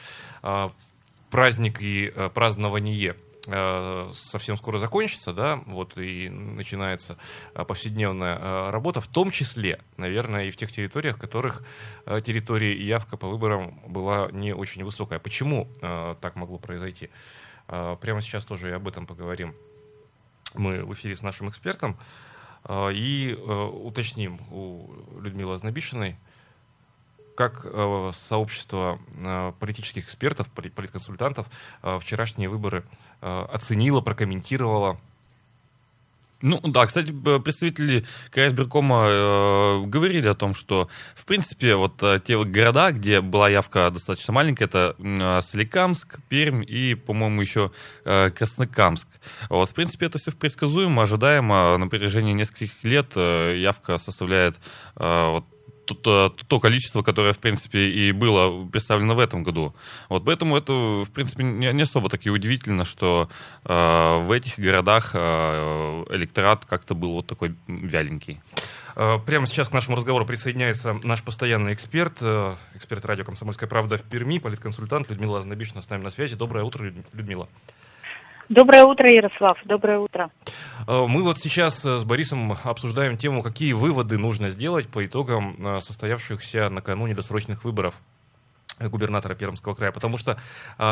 праздник 1.29 1.81
и 1.81 2.13
празднование 2.33 3.15
совсем 3.47 4.57
скоро 4.57 4.77
закончится, 4.77 5.33
да, 5.33 5.61
вот 5.65 5.97
и 5.97 6.29
начинается 6.29 7.17
э, 7.53 7.63
повседневная 7.63 8.37
э, 8.37 8.69
работа, 8.71 8.99
в 8.99 9.07
том 9.07 9.31
числе, 9.31 9.81
наверное, 9.95 10.45
и 10.45 10.51
в 10.51 10.57
тех 10.57 10.71
территориях, 10.71 11.15
в 11.15 11.19
которых 11.19 11.63
территория 12.05 12.73
и 12.73 12.83
явка 12.83 13.17
по 13.17 13.27
выборам 13.27 13.79
была 13.87 14.29
не 14.31 14.53
очень 14.53 14.83
высокая. 14.83 15.19
Почему 15.19 15.69
так 15.81 16.35
могло 16.35 16.57
произойти? 16.57 17.09
Прямо 17.67 18.21
сейчас 18.21 18.45
тоже 18.45 18.69
и 18.69 18.73
об 18.73 18.87
этом 18.87 19.05
поговорим. 19.05 19.55
Мы 20.55 20.83
в 20.83 20.93
эфире 20.93 21.15
с 21.15 21.21
нашим 21.21 21.49
экспертом 21.49 21.97
и 22.69 23.37
уточним 23.43 24.39
у 24.51 24.89
Людмилы 25.19 25.53
Ознобишиной, 25.53 26.17
как 27.37 27.61
э, 27.63 28.11
сообщество 28.15 28.99
э, 29.15 29.53
политических 29.59 30.05
экспертов, 30.05 30.47
политконсультантов 30.49 31.47
э, 31.83 31.99
вчерашние 32.01 32.49
выборы 32.49 32.83
оценило, 33.19 34.01
прокомментировало? 34.01 34.99
Ну 36.43 36.59
да, 36.63 36.85
кстати, 36.85 37.11
представители 37.11 38.05
КСБиркома 38.29 39.07
э, 39.09 39.83
говорили 39.87 40.27
о 40.27 40.35
том, 40.35 40.53
что, 40.53 40.87
в 41.15 41.25
принципе, 41.25 41.75
вот 41.75 42.03
те 42.25 42.43
города, 42.43 42.91
где 42.91 43.21
была 43.21 43.49
явка 43.49 43.89
достаточно 43.89 44.33
маленькая, 44.33 44.65
это 44.65 44.95
э, 44.99 45.41
Соликамск, 45.41 46.19
Пермь 46.29 46.63
и, 46.63 46.93
по-моему, 46.93 47.41
еще 47.41 47.71
э, 48.05 48.29
Краснокамск. 48.29 49.07
Вот, 49.49 49.69
в 49.69 49.73
принципе, 49.73 50.05
это 50.05 50.19
все 50.19 50.31
предсказуемо, 50.31 51.03
ожидаемо. 51.03 51.75
На 51.79 51.87
протяжении 51.87 52.33
нескольких 52.33 52.83
лет 52.83 53.13
э, 53.15 53.55
явка 53.57 53.97
составляет 53.97 54.57
э, 54.95 55.31
вот, 55.31 55.43
то, 55.95 56.29
то 56.29 56.59
количество, 56.59 57.01
которое, 57.01 57.33
в 57.33 57.39
принципе, 57.39 57.89
и 57.89 58.11
было 58.11 58.65
представлено 58.67 59.15
в 59.15 59.19
этом 59.19 59.43
году. 59.43 59.75
Вот 60.09 60.25
поэтому 60.25 60.57
это, 60.57 60.73
в 60.73 61.09
принципе, 61.11 61.43
не, 61.43 61.71
не 61.73 61.83
особо 61.83 62.09
таки 62.09 62.29
удивительно, 62.29 62.85
что 62.85 63.29
э, 63.65 64.17
в 64.17 64.31
этих 64.31 64.59
городах 64.59 65.11
э, 65.13 66.05
электорат 66.11 66.65
как-то 66.65 66.95
был 66.95 67.13
вот 67.13 67.27
такой 67.27 67.55
вяленький. 67.67 68.39
Э, 68.95 69.19
прямо 69.23 69.45
сейчас 69.45 69.69
к 69.69 69.73
нашему 69.73 69.95
разговору 69.95 70.25
присоединяется 70.25 70.99
наш 71.03 71.21
постоянный 71.23 71.73
эксперт, 71.73 72.17
э, 72.21 72.55
эксперт 72.73 73.05
радио 73.05 73.25
«Комсомольская 73.25 73.69
правда» 73.69 73.97
в 73.97 74.03
Перми, 74.03 74.39
политконсультант 74.39 75.09
Людмила 75.09 75.39
Знобишина 75.41 75.81
с 75.81 75.89
нами 75.89 76.03
на 76.03 76.09
связи. 76.09 76.35
Доброе 76.35 76.63
утро, 76.63 76.91
Людмила. 77.13 77.47
Доброе 78.49 78.85
утро, 78.85 79.09
Ярослав. 79.09 79.57
Доброе 79.65 79.99
утро. 79.99 80.31
Э, 80.87 81.05
мы 81.07 81.23
вот 81.23 81.37
сейчас 81.37 81.83
с 81.83 82.03
Борисом 82.03 82.57
обсуждаем 82.63 83.17
тему, 83.17 83.41
какие 83.41 83.73
выводы 83.73 84.17
нужно 84.17 84.49
сделать 84.49 84.87
по 84.87 85.05
итогам 85.05 85.81
состоявшихся 85.81 86.69
накануне 86.69 87.13
досрочных 87.13 87.63
выборов 87.63 87.95
губернатора 88.79 89.35
Пермского 89.35 89.73
края, 89.73 89.91
потому 89.91 90.17
что 90.17 90.37
э, 90.77 90.83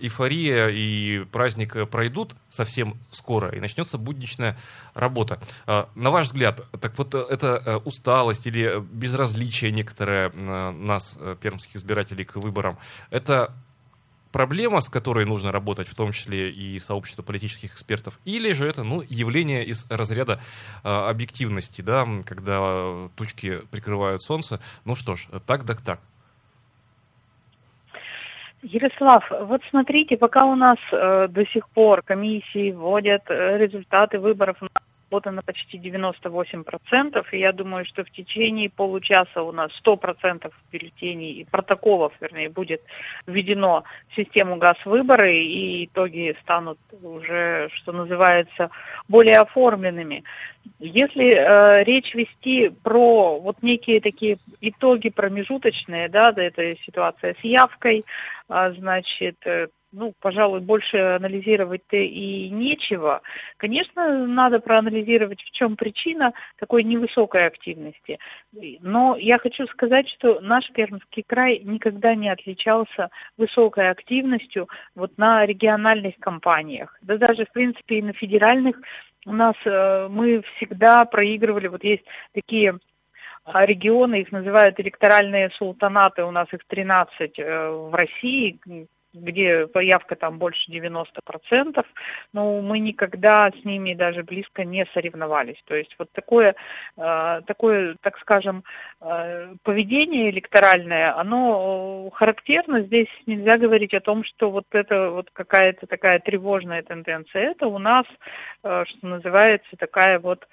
эйфория 0.00 0.68
и 0.68 1.24
праздник 1.24 1.88
пройдут 1.90 2.34
совсем 2.48 2.96
скоро, 3.10 3.50
и 3.50 3.60
начнется 3.60 3.98
будничная 3.98 4.56
работа. 4.94 5.40
Э, 5.66 5.86
на 5.94 6.10
ваш 6.10 6.26
взгляд, 6.26 6.62
так 6.80 6.96
вот 6.96 7.14
это 7.14 7.78
усталость 7.84 8.46
или 8.46 8.80
безразличие 8.80 9.72
некоторое 9.72 10.30
э, 10.30 10.70
нас, 10.70 11.18
пермских 11.40 11.76
избирателей, 11.76 12.24
к 12.24 12.36
выборам, 12.36 12.78
это 13.10 13.52
проблема, 14.32 14.80
с 14.80 14.88
которой 14.88 15.24
нужно 15.26 15.52
работать, 15.52 15.88
в 15.88 15.94
том 15.94 16.12
числе 16.12 16.50
и 16.50 16.78
сообщество 16.78 17.22
политических 17.22 17.72
экспертов, 17.72 18.18
или 18.24 18.52
же 18.52 18.66
это 18.66 18.82
ну, 18.82 19.02
явление 19.08 19.64
из 19.64 19.86
разряда 19.90 20.40
э, 20.82 20.88
объективности, 20.88 21.82
да, 21.82 22.06
когда 22.26 23.08
тучки 23.16 23.60
прикрывают 23.70 24.22
солнце. 24.22 24.60
Ну 24.84 24.94
что 24.94 25.14
ж, 25.14 25.28
так 25.46 25.64
так 25.64 25.80
так. 25.80 26.00
Ярослав, 28.62 29.24
вот 29.48 29.60
смотрите, 29.70 30.16
пока 30.16 30.44
у 30.44 30.54
нас 30.54 30.78
э, 30.92 31.26
до 31.28 31.44
сих 31.46 31.68
пор 31.70 32.02
комиссии 32.02 32.70
вводят 32.70 33.22
э, 33.28 33.58
результаты 33.58 34.20
выборов 34.20 34.60
на 34.60 34.68
отработано 35.12 35.42
почти 35.42 35.78
98%, 35.78 37.24
и 37.32 37.38
я 37.38 37.52
думаю, 37.52 37.84
что 37.84 38.04
в 38.04 38.10
течение 38.10 38.70
получаса 38.70 39.42
у 39.42 39.52
нас 39.52 39.70
100% 39.84 40.50
бюллетеней 40.72 41.32
и 41.32 41.44
протоколов, 41.44 42.12
вернее, 42.20 42.48
будет 42.48 42.80
введено 43.26 43.84
в 44.08 44.16
систему 44.16 44.56
газ-выборы, 44.56 45.36
и 45.36 45.86
итоги 45.86 46.36
станут 46.42 46.78
уже, 47.02 47.68
что 47.74 47.92
называется, 47.92 48.70
более 49.08 49.40
оформленными. 49.40 50.24
Если 50.78 51.34
э, 51.34 51.84
речь 51.84 52.14
вести 52.14 52.70
про 52.82 53.40
вот 53.40 53.62
некие 53.62 54.00
такие 54.00 54.38
итоги 54.60 55.10
промежуточные, 55.10 56.08
да, 56.08 56.32
да 56.32 56.42
это 56.42 56.70
ситуация 56.86 57.34
с 57.40 57.44
явкой, 57.44 58.04
э, 58.48 58.72
значит, 58.78 59.36
ну, 59.92 60.14
пожалуй, 60.20 60.60
больше 60.60 60.96
анализировать-то 60.96 61.96
и 61.96 62.48
нечего. 62.48 63.20
Конечно, 63.58 64.26
надо 64.26 64.58
проанализировать, 64.58 65.40
в 65.42 65.50
чем 65.52 65.76
причина 65.76 66.32
такой 66.58 66.82
невысокой 66.82 67.46
активности. 67.46 68.18
Но 68.80 69.16
я 69.18 69.38
хочу 69.38 69.66
сказать, 69.66 70.08
что 70.08 70.40
наш 70.40 70.70
Пермский 70.72 71.22
край 71.26 71.60
никогда 71.60 72.14
не 72.14 72.30
отличался 72.30 73.10
высокой 73.36 73.90
активностью 73.90 74.68
вот 74.94 75.16
на 75.18 75.44
региональных 75.46 76.16
компаниях. 76.18 76.96
Да 77.02 77.18
даже, 77.18 77.44
в 77.44 77.52
принципе, 77.52 77.98
и 77.98 78.02
на 78.02 78.12
федеральных 78.14 78.76
у 79.26 79.32
нас 79.32 79.54
э, 79.64 80.08
мы 80.10 80.42
всегда 80.56 81.04
проигрывали, 81.04 81.68
вот 81.68 81.84
есть 81.84 82.04
такие 82.34 82.78
а, 83.44 83.66
регионы, 83.66 84.20
их 84.20 84.32
называют 84.32 84.78
электоральные 84.78 85.50
султанаты, 85.50 86.24
у 86.24 86.30
нас 86.30 86.46
их 86.52 86.60
13 86.66 87.38
э, 87.38 87.70
в 87.70 87.94
России, 87.94 88.58
где 89.14 89.66
появка 89.66 90.16
там 90.16 90.38
больше 90.38 90.70
90%, 90.70 91.84
но 92.32 92.60
мы 92.60 92.78
никогда 92.78 93.50
с 93.50 93.64
ними 93.64 93.94
даже 93.94 94.22
близко 94.22 94.64
не 94.64 94.86
соревновались. 94.94 95.60
То 95.66 95.74
есть 95.74 95.94
вот 95.98 96.10
такое, 96.12 96.54
э, 96.96 97.40
такое 97.46 97.96
так 98.00 98.18
скажем, 98.18 98.64
э, 99.00 99.54
поведение 99.62 100.30
электоральное, 100.30 101.16
оно 101.18 102.10
характерно. 102.14 102.82
Здесь 102.82 103.08
нельзя 103.26 103.58
говорить 103.58 103.94
о 103.94 104.00
том, 104.00 104.24
что 104.24 104.50
вот 104.50 104.66
это 104.72 105.10
вот 105.10 105.30
какая-то 105.32 105.86
такая 105.86 106.18
тревожная 106.20 106.82
тенденция. 106.82 107.50
Это 107.50 107.66
у 107.66 107.78
нас, 107.78 108.06
э, 108.64 108.84
что 108.86 109.06
называется, 109.06 109.76
такая 109.76 110.18
вот 110.18 110.46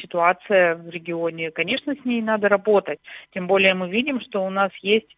ситуация 0.00 0.74
в 0.76 0.88
регионе. 0.90 1.50
Конечно, 1.50 1.94
с 1.94 2.04
ней 2.04 2.22
надо 2.22 2.48
работать. 2.48 2.98
Тем 3.32 3.46
более 3.46 3.74
мы 3.74 3.88
видим, 3.88 4.20
что 4.20 4.44
у 4.44 4.50
нас 4.50 4.70
есть 4.82 5.16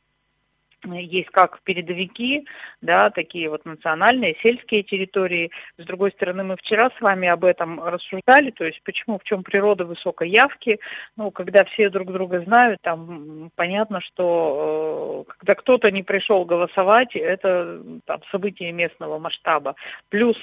есть 0.84 1.30
как 1.30 1.60
передовики, 1.62 2.46
да, 2.80 3.10
такие 3.10 3.48
вот 3.48 3.64
национальные, 3.64 4.36
сельские 4.42 4.82
территории. 4.82 5.50
С 5.78 5.84
другой 5.84 6.10
стороны, 6.12 6.45
мы 6.45 6.56
вчера 6.56 6.90
с 6.90 7.00
вами 7.00 7.28
об 7.28 7.45
этом 7.45 7.82
рассуждали, 7.82 8.50
то 8.50 8.64
есть 8.64 8.80
почему, 8.84 9.18
в 9.18 9.25
чем 9.25 9.42
природа 9.42 9.84
высокой 9.84 10.30
явки. 10.30 10.80
Ну, 11.16 11.30
когда 11.30 11.64
все 11.64 11.90
друг 11.90 12.12
друга 12.12 12.40
знают, 12.40 12.80
там 12.82 13.50
понятно, 13.56 14.00
что 14.00 15.25
э, 15.28 15.32
когда 15.38 15.54
кто-то 15.54 15.90
не 15.90 16.02
пришел 16.02 16.45
голосовать, 16.45 17.14
это 17.14 17.80
там 18.06 18.21
событие 18.30 18.73
местного 18.73 19.18
масштаба. 19.18 19.75
Плюс 20.08 20.36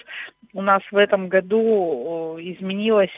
у 0.54 0.62
нас 0.62 0.82
в 0.91 0.97
этом 0.97 1.28
году 1.30 2.38
э, 2.38 2.41
изменилось 2.43 3.13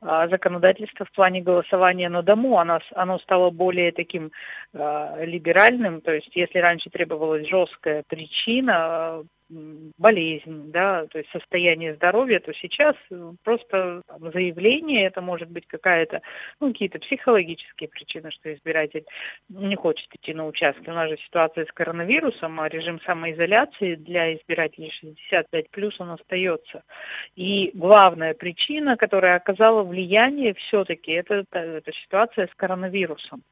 законодательство 0.00 1.04
в 1.04 1.12
плане 1.12 1.42
голосования 1.42 2.08
на 2.08 2.22
дому. 2.22 2.58
Оно, 2.58 2.80
оно 2.94 3.18
стало 3.18 3.50
более 3.50 3.92
таким 3.92 4.32
э, 4.72 5.24
либеральным, 5.26 6.00
то 6.00 6.12
есть 6.12 6.34
если 6.34 6.58
раньше 6.58 6.90
требовалась 6.90 7.46
жесткая 7.46 8.02
причина, 8.08 9.22
болезнь, 9.98 10.70
да, 10.70 11.06
то 11.06 11.18
есть 11.18 11.30
состояние 11.30 11.94
здоровья, 11.94 12.40
то 12.40 12.52
сейчас 12.54 12.94
просто 13.42 14.02
там, 14.06 14.32
заявление, 14.32 15.06
это 15.06 15.20
может 15.20 15.50
быть 15.50 15.66
какая-то, 15.66 16.20
ну, 16.60 16.72
какие-то 16.72 16.98
психологические 17.00 17.88
причины, 17.88 18.30
что 18.30 18.52
избиратель 18.54 19.04
не 19.48 19.76
хочет 19.76 20.08
идти 20.14 20.32
на 20.34 20.46
участки. 20.46 20.88
У 20.88 20.94
нас 20.94 21.10
же 21.10 21.16
ситуация 21.26 21.64
с 21.64 21.72
коронавирусом, 21.72 22.60
а 22.60 22.68
режим 22.68 23.00
самоизоляции 23.00 23.96
для 23.96 24.34
избирателей 24.34 24.92
65 25.00 25.70
плюс 25.70 26.00
он 26.00 26.10
остается. 26.10 26.82
И 27.34 27.70
главная 27.74 28.34
причина, 28.34 28.96
которая 28.96 29.36
оказала 29.36 29.82
влияние 29.82 30.54
все-таки, 30.54 31.12
это, 31.12 31.44
это 31.50 31.92
ситуация 32.04 32.46
с 32.46 32.54
коронавирусом. 32.54 33.42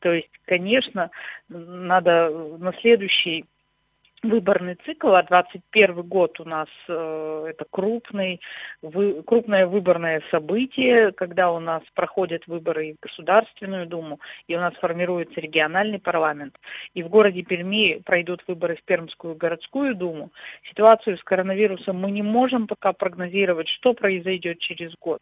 То 0.00 0.12
есть, 0.12 0.30
конечно, 0.44 1.10
надо 1.48 2.30
на 2.58 2.72
следующий 2.80 3.44
выборный 4.22 4.76
цикл, 4.84 5.14
а 5.14 5.22
21 5.22 6.02
год 6.02 6.40
у 6.40 6.44
нас 6.44 6.68
э, 6.88 7.46
это 7.50 7.64
крупный, 7.70 8.40
вы, 8.82 9.22
крупное 9.22 9.66
выборное 9.66 10.22
событие, 10.30 11.12
когда 11.12 11.50
у 11.52 11.60
нас 11.60 11.82
проходят 11.94 12.46
выборы 12.46 12.94
в 12.94 13.02
Государственную 13.02 13.86
Думу, 13.86 14.20
и 14.48 14.56
у 14.56 14.60
нас 14.60 14.74
формируется 14.74 15.40
региональный 15.40 15.98
парламент, 15.98 16.56
и 16.94 17.02
в 17.02 17.08
городе 17.08 17.42
Перми 17.42 18.00
пройдут 18.04 18.42
выборы 18.46 18.76
в 18.76 18.84
Пермскую 18.84 19.34
городскую 19.34 19.94
Думу. 19.94 20.30
Ситуацию 20.68 21.18
с 21.18 21.22
коронавирусом 21.22 21.96
мы 21.96 22.10
не 22.10 22.22
можем 22.22 22.66
пока 22.66 22.92
прогнозировать, 22.92 23.68
что 23.68 23.92
произойдет 23.92 24.58
через 24.60 24.92
год. 25.00 25.20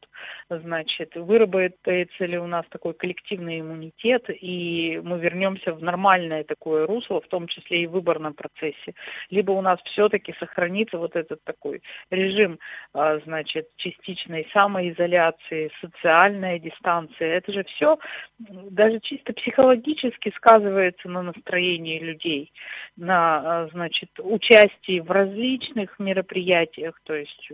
Значит, 0.49 1.15
выработается 1.17 2.27
ли 2.27 2.39
у 2.39 2.47
нас 2.47 2.65
такой 2.71 2.95
коллективный 2.95 3.61
иммунитет, 3.61 4.25
и 4.29 5.01
мы 5.03 5.19
вернемся 5.19 5.73
в 5.73 5.83
нормальное 5.83 6.45
такое 6.45 6.87
русло, 6.87 7.21
в 7.21 7.29
том 7.29 7.49
числе 7.49 7.83
и 7.83 7.87
в 7.87 7.93
выборном 7.93 8.35
процессе 8.35 8.84
либо 9.31 9.53
у 9.53 9.61
нас 9.61 9.79
все-таки 9.85 10.35
сохранится 10.38 10.99
вот 10.99 11.16
этот 11.16 11.42
такой 11.44 11.83
режим, 12.11 12.59
а, 12.92 13.18
значит, 13.20 13.68
частичной 13.77 14.49
самоизоляции, 14.53 15.70
социальная 15.81 16.59
дистанция. 16.59 17.37
Это 17.37 17.53
же 17.53 17.64
все 17.64 17.99
даже 18.38 19.01
чисто 19.01 19.33
психологически 19.33 20.33
сказывается 20.37 21.09
на 21.09 21.23
настроении 21.23 21.99
людей, 21.99 22.53
на, 22.97 23.62
а, 23.64 23.68
значит, 23.68 24.11
участии 24.18 25.01
в 25.01 25.11
различных 25.11 25.99
мероприятиях, 25.99 27.01
то 27.05 27.14
есть 27.14 27.51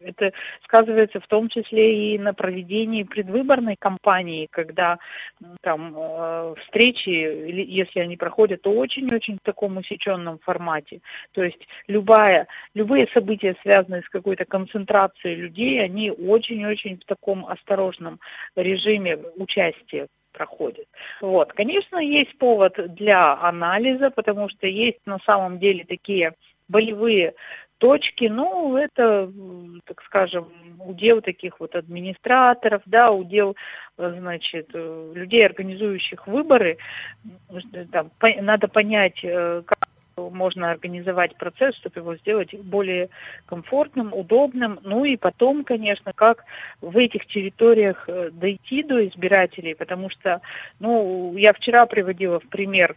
это 0.00 0.32
сказывается 0.64 1.20
в 1.20 1.26
том 1.26 1.48
числе 1.48 2.14
и 2.14 2.18
на 2.18 2.34
проведении 2.34 3.02
предвыборной 3.02 3.76
кампании, 3.78 4.48
когда 4.50 4.98
там 5.62 5.94
э, 5.96 6.54
встречи, 6.64 7.08
если 7.08 8.00
они 8.00 8.16
проходят, 8.16 8.62
то 8.62 8.70
очень-очень 8.70 9.36
в 9.36 9.44
таком 9.44 9.76
усеченном 9.76 10.38
формате. 10.38 11.00
То 11.32 11.42
есть 11.42 11.60
любая, 11.86 12.46
любые 12.74 13.08
события, 13.12 13.56
связанные 13.62 14.02
с 14.02 14.08
какой-то 14.08 14.44
концентрацией 14.44 15.36
людей, 15.36 15.82
они 15.82 16.10
очень-очень 16.10 16.98
в 16.98 17.04
таком 17.04 17.46
осторожном 17.46 18.20
режиме 18.56 19.18
участия 19.36 20.06
проходит. 20.32 20.86
Вот, 21.20 21.52
конечно, 21.52 21.98
есть 21.98 22.36
повод 22.38 22.74
для 22.94 23.34
анализа, 23.34 24.10
потому 24.10 24.48
что 24.48 24.66
есть 24.66 25.00
на 25.06 25.18
самом 25.26 25.58
деле 25.58 25.84
такие 25.84 26.32
болевые 26.68 27.34
точки, 27.80 28.26
ну, 28.26 28.76
это, 28.76 29.30
так 29.86 30.02
скажем, 30.04 30.48
удел 30.78 31.20
таких 31.22 31.58
вот 31.58 31.74
администраторов, 31.74 32.82
да, 32.86 33.10
удел, 33.10 33.56
значит, 33.96 34.68
людей, 34.72 35.40
организующих 35.40 36.26
выборы. 36.26 36.76
Там, 37.90 38.10
надо 38.40 38.68
понять, 38.68 39.20
как 39.22 39.88
можно 40.16 40.70
организовать 40.70 41.36
процесс, 41.36 41.74
чтобы 41.76 42.00
его 42.00 42.16
сделать 42.16 42.54
более 42.54 43.08
комфортным, 43.46 44.12
удобным. 44.12 44.78
Ну 44.82 45.04
и 45.04 45.16
потом, 45.16 45.64
конечно, 45.64 46.12
как 46.12 46.44
в 46.82 46.98
этих 46.98 47.24
территориях 47.26 48.04
э, 48.08 48.30
дойти 48.32 48.82
до 48.82 49.00
избирателей, 49.00 49.74
потому 49.74 50.10
что, 50.10 50.42
ну, 50.80 51.34
я 51.36 51.54
вчера 51.54 51.86
приводила 51.86 52.40
в 52.40 52.48
пример 52.48 52.96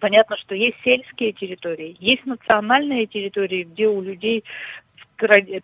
Понятно, 0.00 0.36
что 0.36 0.54
есть 0.54 0.76
сельские 0.84 1.32
территории, 1.32 1.96
есть 1.98 2.24
национальные 2.26 3.06
территории, 3.06 3.64
где 3.64 3.88
у 3.88 4.00
людей 4.00 4.44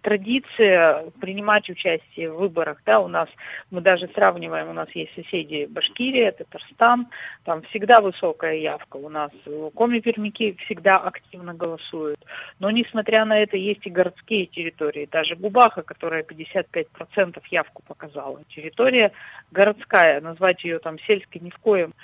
традиция 0.02 1.04
принимать 1.20 1.70
участие 1.70 2.30
в 2.30 2.38
выборах, 2.38 2.78
да, 2.84 2.98
у 2.98 3.06
нас, 3.06 3.28
мы 3.70 3.80
даже 3.80 4.08
сравниваем, 4.08 4.68
у 4.68 4.72
нас 4.72 4.88
есть 4.94 5.14
соседи 5.14 5.66
Башкирия, 5.66 6.32
Татарстан, 6.32 7.06
там 7.44 7.62
всегда 7.62 8.00
высокая 8.00 8.56
явка, 8.56 8.96
у 8.96 9.08
нас 9.08 9.30
коми-пермяки 9.74 10.56
всегда 10.64 10.96
активно 10.96 11.54
голосуют, 11.54 12.18
но 12.58 12.70
несмотря 12.70 13.24
на 13.24 13.38
это 13.40 13.56
есть 13.56 13.86
и 13.86 13.90
городские 13.90 14.46
территории, 14.46 15.08
даже 15.10 15.36
Губаха, 15.36 15.82
которая 15.82 16.24
55% 16.24 17.40
явку 17.50 17.82
показала, 17.86 18.42
территория 18.48 19.12
городская, 19.52 20.20
назвать 20.20 20.64
ее 20.64 20.80
там 20.80 20.98
сельской 21.06 21.40
ни 21.40 21.50
в 21.50 21.58
коем 21.58 21.94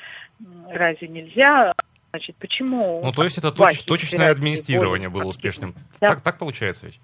разе 0.68 1.08
нельзя, 1.08 1.74
Значит, 2.10 2.36
почему? 2.36 3.00
Ну, 3.04 3.12
то 3.12 3.22
есть 3.22 3.38
это 3.38 3.52
точ, 3.52 3.82
точечное 3.84 4.30
администрирование 4.30 5.08
было 5.08 5.24
успешным. 5.24 5.74
Да. 6.00 6.08
Так, 6.08 6.22
так 6.22 6.38
получается 6.38 6.86
ведь? 6.86 7.00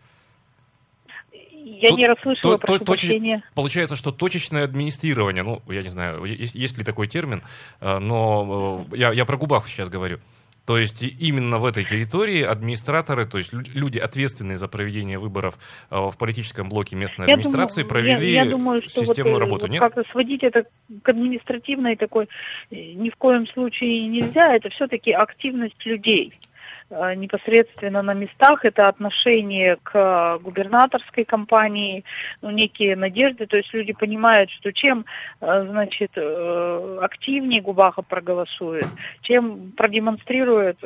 Я 1.68 1.88
Тут, 1.88 1.98
не 1.98 2.06
расслышала, 2.06 2.58
то, 2.58 2.78
прошу 2.78 2.84
то. 2.84 3.42
Получается, 3.54 3.96
что 3.96 4.12
точечное 4.12 4.64
администрирование, 4.64 5.42
ну, 5.42 5.62
я 5.68 5.82
не 5.82 5.88
знаю, 5.88 6.24
есть, 6.24 6.54
есть 6.54 6.78
ли 6.78 6.84
такой 6.84 7.08
термин, 7.08 7.42
э, 7.80 7.98
но 7.98 8.86
э, 8.92 8.96
я, 8.96 9.12
я 9.12 9.24
про 9.24 9.36
губах 9.36 9.66
сейчас 9.66 9.88
говорю. 9.88 10.20
То 10.66 10.78
есть 10.78 11.02
именно 11.02 11.58
в 11.58 11.64
этой 11.64 11.84
территории 11.84 12.42
администраторы, 12.42 13.24
то 13.24 13.38
есть 13.38 13.52
люди, 13.52 13.98
ответственные 13.98 14.58
за 14.58 14.66
проведение 14.66 15.18
выборов 15.18 15.56
э, 15.90 15.96
в 15.96 16.18
политическом 16.18 16.68
блоке 16.68 16.96
местной 16.96 17.28
я 17.28 17.34
администрации, 17.34 17.82
думаю, 17.82 17.88
провели 17.88 18.32
я, 18.32 18.42
я 18.42 18.50
думаю, 18.50 18.82
что 18.82 19.04
системную 19.04 19.34
вот, 19.34 19.40
работу. 19.40 19.66
Нет? 19.68 19.80
Как-то 19.80 20.02
сводить 20.10 20.42
это 20.42 20.64
к 21.02 21.08
административной 21.08 21.94
такой 21.94 22.28
ни 22.70 23.10
в 23.10 23.16
коем 23.16 23.46
случае 23.48 24.08
нельзя. 24.08 24.56
Это 24.56 24.68
все-таки 24.70 25.12
активность 25.12 25.86
людей. 25.86 26.34
Э, 26.88 27.14
непосредственно 27.14 28.00
на 28.02 28.14
местах, 28.14 28.64
это 28.64 28.86
отношение 28.86 29.76
к 29.82 30.38
губернаторской 30.40 31.24
кампании, 31.24 32.04
ну, 32.42 32.50
некие 32.50 32.94
надежды, 32.94 33.46
то 33.46 33.56
есть 33.56 33.74
люди 33.74 33.92
понимают, 33.92 34.50
что 34.50 34.72
чем, 34.72 35.04
э, 35.40 35.66
значит, 35.68 36.12
э, 36.14 36.98
активнее 37.02 37.60
Губаха 37.60 38.02
проголосует, 38.02 38.86
чем 39.22 39.72
продемонстрирует 39.72 40.78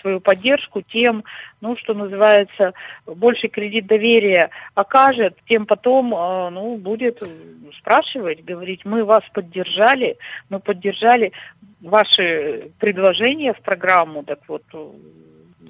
свою 0.00 0.20
поддержку, 0.20 0.80
тем, 0.80 1.24
ну, 1.60 1.76
что 1.76 1.92
называется, 1.92 2.72
больше 3.06 3.48
кредит 3.48 3.86
доверия 3.86 4.48
окажет, 4.74 5.36
тем 5.46 5.66
потом, 5.66 6.10
ну, 6.10 6.76
будет 6.76 7.22
спрашивать, 7.78 8.42
говорить, 8.44 8.84
мы 8.84 9.04
вас 9.04 9.22
поддержали, 9.34 10.16
мы 10.48 10.60
поддержали 10.60 11.32
ваши 11.84 12.70
предложения 12.78 13.52
в 13.52 13.60
программу, 13.60 14.24
так 14.24 14.40
вот 14.48 14.62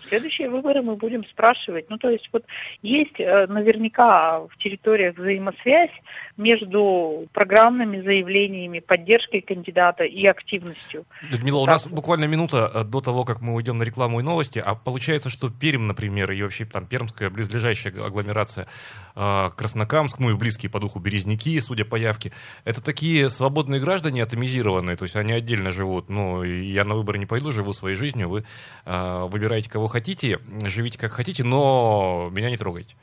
следующие 0.03 0.49
выборы 0.49 0.83
мы 0.83 0.97
будем 0.97 1.25
спрашивать. 1.27 1.91
Ну, 1.91 1.99
то 1.99 2.09
есть 2.09 2.29
вот 2.33 2.45
есть 2.83 3.19
э, 3.19 3.47
наверняка 3.47 4.41
в 4.41 4.57
территориях 4.59 5.17
взаимосвязь 5.17 5.91
между 6.37 7.27
программными 7.33 8.01
заявлениями, 8.01 8.81
поддержкой 8.81 9.41
кандидата 9.41 10.05
и 10.05 10.27
активностью. 10.27 11.05
Людмила, 11.31 11.59
у 11.59 11.67
нас 11.67 11.87
буквально 11.87 12.25
минута 12.25 12.71
э, 12.75 12.85
до 12.85 13.01
того, 13.01 13.25
как 13.25 13.41
мы 13.41 13.55
уйдем 13.55 13.79
на 13.79 13.85
рекламу 13.85 14.21
и 14.21 14.23
новости, 14.23 14.59
а 14.65 14.75
получается, 14.75 15.31
что 15.31 15.51
Пермь, 15.51 15.83
например, 15.87 16.31
и 16.33 16.43
вообще 16.43 16.65
там 16.65 16.87
Пермская 16.87 17.31
близлежащая 17.31 17.93
агломерация, 18.05 18.67
э, 19.15 19.51
Краснокамск, 19.57 20.19
ну 20.19 20.31
и 20.31 20.35
близкие 20.37 20.71
по 20.71 20.81
духу 20.81 20.99
Березники, 20.99 21.59
судя 21.61 21.85
по 21.85 21.97
явке, 21.97 22.33
это 22.65 22.83
такие 22.83 23.29
свободные 23.29 23.81
граждане 23.81 24.23
атомизированные, 24.23 24.97
то 24.97 25.05
есть 25.05 25.17
они 25.17 25.33
отдельно 25.33 25.71
живут, 25.71 26.09
ну, 26.09 26.43
я 26.43 26.85
на 26.85 26.95
выборы 26.95 27.19
не 27.19 27.27
пойду, 27.27 27.53
живу 27.53 27.73
своей 27.73 27.97
жизнью, 27.97 28.29
вы 28.29 28.45
выбираете 28.85 29.71
кого 29.71 29.84
хотите, 29.89 30.39
живите 30.65 30.99
как 30.99 31.13
хотите, 31.13 31.45
но 31.45 32.31
меня 32.33 32.51
не 32.51 32.57
трогайте. 32.57 32.95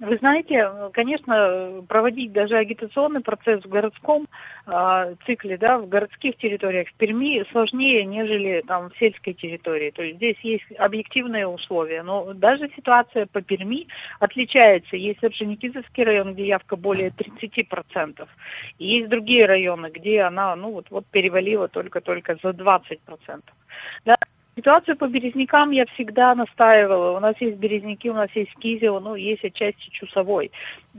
Вы 0.00 0.18
знаете, 0.18 0.70
конечно, 0.92 1.84
проводить 1.88 2.32
даже 2.32 2.56
агитационный 2.56 3.20
процесс 3.20 3.62
в 3.64 3.68
городском 3.68 4.26
э, 4.66 5.14
цикле, 5.24 5.56
да, 5.56 5.78
в 5.78 5.88
городских 5.88 6.36
территориях 6.36 6.88
в 6.88 6.94
Перми 6.94 7.44
сложнее, 7.52 8.04
нежели 8.04 8.62
там 8.66 8.90
в 8.90 8.98
сельской 8.98 9.34
территории. 9.34 9.92
То 9.92 10.02
есть 10.02 10.16
здесь 10.16 10.36
есть 10.42 10.64
объективные 10.78 11.46
условия. 11.46 12.02
Но 12.02 12.34
даже 12.34 12.70
ситуация 12.76 13.26
по 13.26 13.40
Перми 13.40 13.86
отличается. 14.18 14.96
Есть 14.96 15.22
Орджоникидзевский 15.22 16.04
район, 16.04 16.34
где 16.34 16.48
явка 16.48 16.74
более 16.74 17.10
30%. 17.10 18.28
И 18.78 18.86
есть 18.86 19.08
другие 19.08 19.46
районы, 19.46 19.90
где 19.94 20.22
она, 20.22 20.56
ну 20.56 20.72
вот, 20.72 20.86
вот 20.90 21.06
перевалила 21.06 21.68
только-только 21.68 22.36
за 22.42 22.50
20%. 22.50 22.98
Да, 24.04 24.16
Ситуацию 24.56 24.96
по 24.96 25.08
березнякам 25.08 25.72
я 25.72 25.84
всегда 25.86 26.34
настаивала. 26.34 27.16
У 27.16 27.20
нас 27.20 27.34
есть 27.40 27.56
березняки, 27.56 28.08
у 28.08 28.14
нас 28.14 28.30
есть 28.34 28.54
Кизел, 28.60 29.00
ну, 29.00 29.16
есть 29.16 29.44
отчасти 29.44 29.90
Чусовой. 29.90 30.52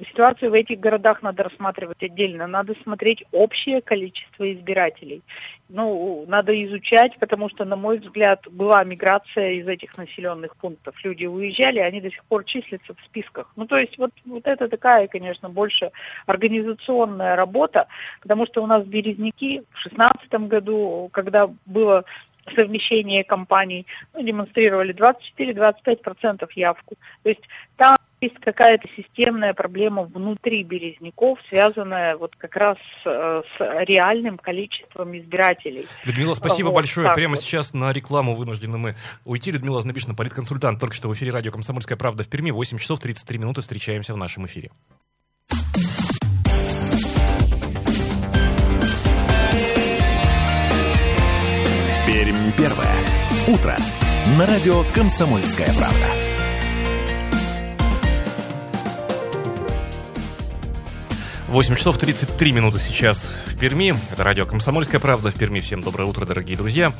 Ситуацию 0.09 0.51
в 0.51 0.53
этих 0.53 0.81
городах 0.81 1.21
надо 1.23 1.43
рассматривать 1.43 2.03
отдельно. 2.03 2.47
Надо 2.47 2.75
смотреть 2.83 3.23
общее 3.31 3.81
количество 3.81 4.51
избирателей. 4.51 5.21
Ну, 5.69 6.25
надо 6.27 6.51
изучать, 6.65 7.17
потому 7.17 7.49
что, 7.49 7.63
на 7.63 7.77
мой 7.77 7.99
взгляд, 7.99 8.41
была 8.51 8.83
миграция 8.83 9.53
из 9.53 9.67
этих 9.67 9.97
населенных 9.97 10.57
пунктов. 10.57 10.93
Люди 11.05 11.25
уезжали, 11.25 11.79
они 11.79 12.01
до 12.01 12.11
сих 12.11 12.25
пор 12.25 12.43
числятся 12.43 12.93
в 12.93 13.05
списках. 13.05 13.51
Ну, 13.55 13.65
то 13.65 13.77
есть 13.77 13.97
вот, 13.97 14.11
вот 14.25 14.45
это 14.45 14.67
такая, 14.67 15.07
конечно, 15.07 15.49
больше 15.49 15.91
организационная 16.25 17.37
работа, 17.37 17.87
потому 18.21 18.45
что 18.47 18.61
у 18.61 18.67
нас 18.67 18.85
березняки 18.85 19.61
в 19.71 19.83
2016 19.83 20.33
году, 20.49 21.09
когда 21.13 21.49
было 21.65 22.03
совмещение 22.53 23.23
компаний, 23.23 23.85
ну, 24.13 24.21
демонстрировали 24.21 24.93
24-25% 24.93 26.47
явку. 26.55 26.95
То 27.23 27.29
есть 27.29 27.41
там 27.77 27.97
есть 28.21 28.39
какая-то 28.39 28.87
системная 28.95 29.53
проблема 29.53 30.03
внутри 30.03 30.63
березняков, 30.63 31.39
связанная 31.49 32.17
вот 32.17 32.35
как 32.37 32.55
раз 32.55 32.77
э, 33.05 33.41
с 33.57 33.85
реальным 33.85 34.37
количеством 34.37 35.17
избирателей. 35.17 35.85
Людмила, 36.05 36.33
спасибо 36.33 36.67
вот, 36.67 36.75
большое. 36.75 37.13
Прямо 37.13 37.35
вот. 37.35 37.43
сейчас 37.43 37.73
на 37.73 37.91
рекламу 37.91 38.35
вынуждены 38.35 38.77
мы 38.77 38.95
уйти. 39.25 39.51
Людмила 39.51 39.81
Знобишна, 39.81 40.13
политконсультант, 40.13 40.79
только 40.79 40.95
что 40.95 41.09
в 41.09 41.13
эфире 41.13 41.31
радио 41.31 41.51
«Комсомольская 41.51 41.97
правда» 41.97 42.23
в 42.23 42.29
Перми. 42.29 42.51
8 42.51 42.77
часов 42.77 42.99
33 42.99 43.37
минуты. 43.37 43.61
Встречаемся 43.61 44.13
в 44.13 44.17
нашем 44.17 44.45
эфире. 44.45 44.69
Первое. 52.57 52.95
Утро. 53.47 53.75
На 54.37 54.45
радио 54.45 54.83
«Комсомольская 54.93 55.71
правда». 55.73 56.05
Восемь 61.47 61.75
часов 61.75 61.97
33 61.97 62.51
минуты 62.51 62.79
сейчас 62.79 63.33
в 63.45 63.57
Перми. 63.57 63.93
Это 64.11 64.23
радио 64.23 64.45
«Комсомольская 64.45 64.99
правда» 64.99 65.31
в 65.31 65.35
Перми. 65.35 65.59
Всем 65.59 65.81
доброе 65.81 66.05
утро, 66.05 66.25
дорогие 66.25 66.57
друзья. 66.57 66.91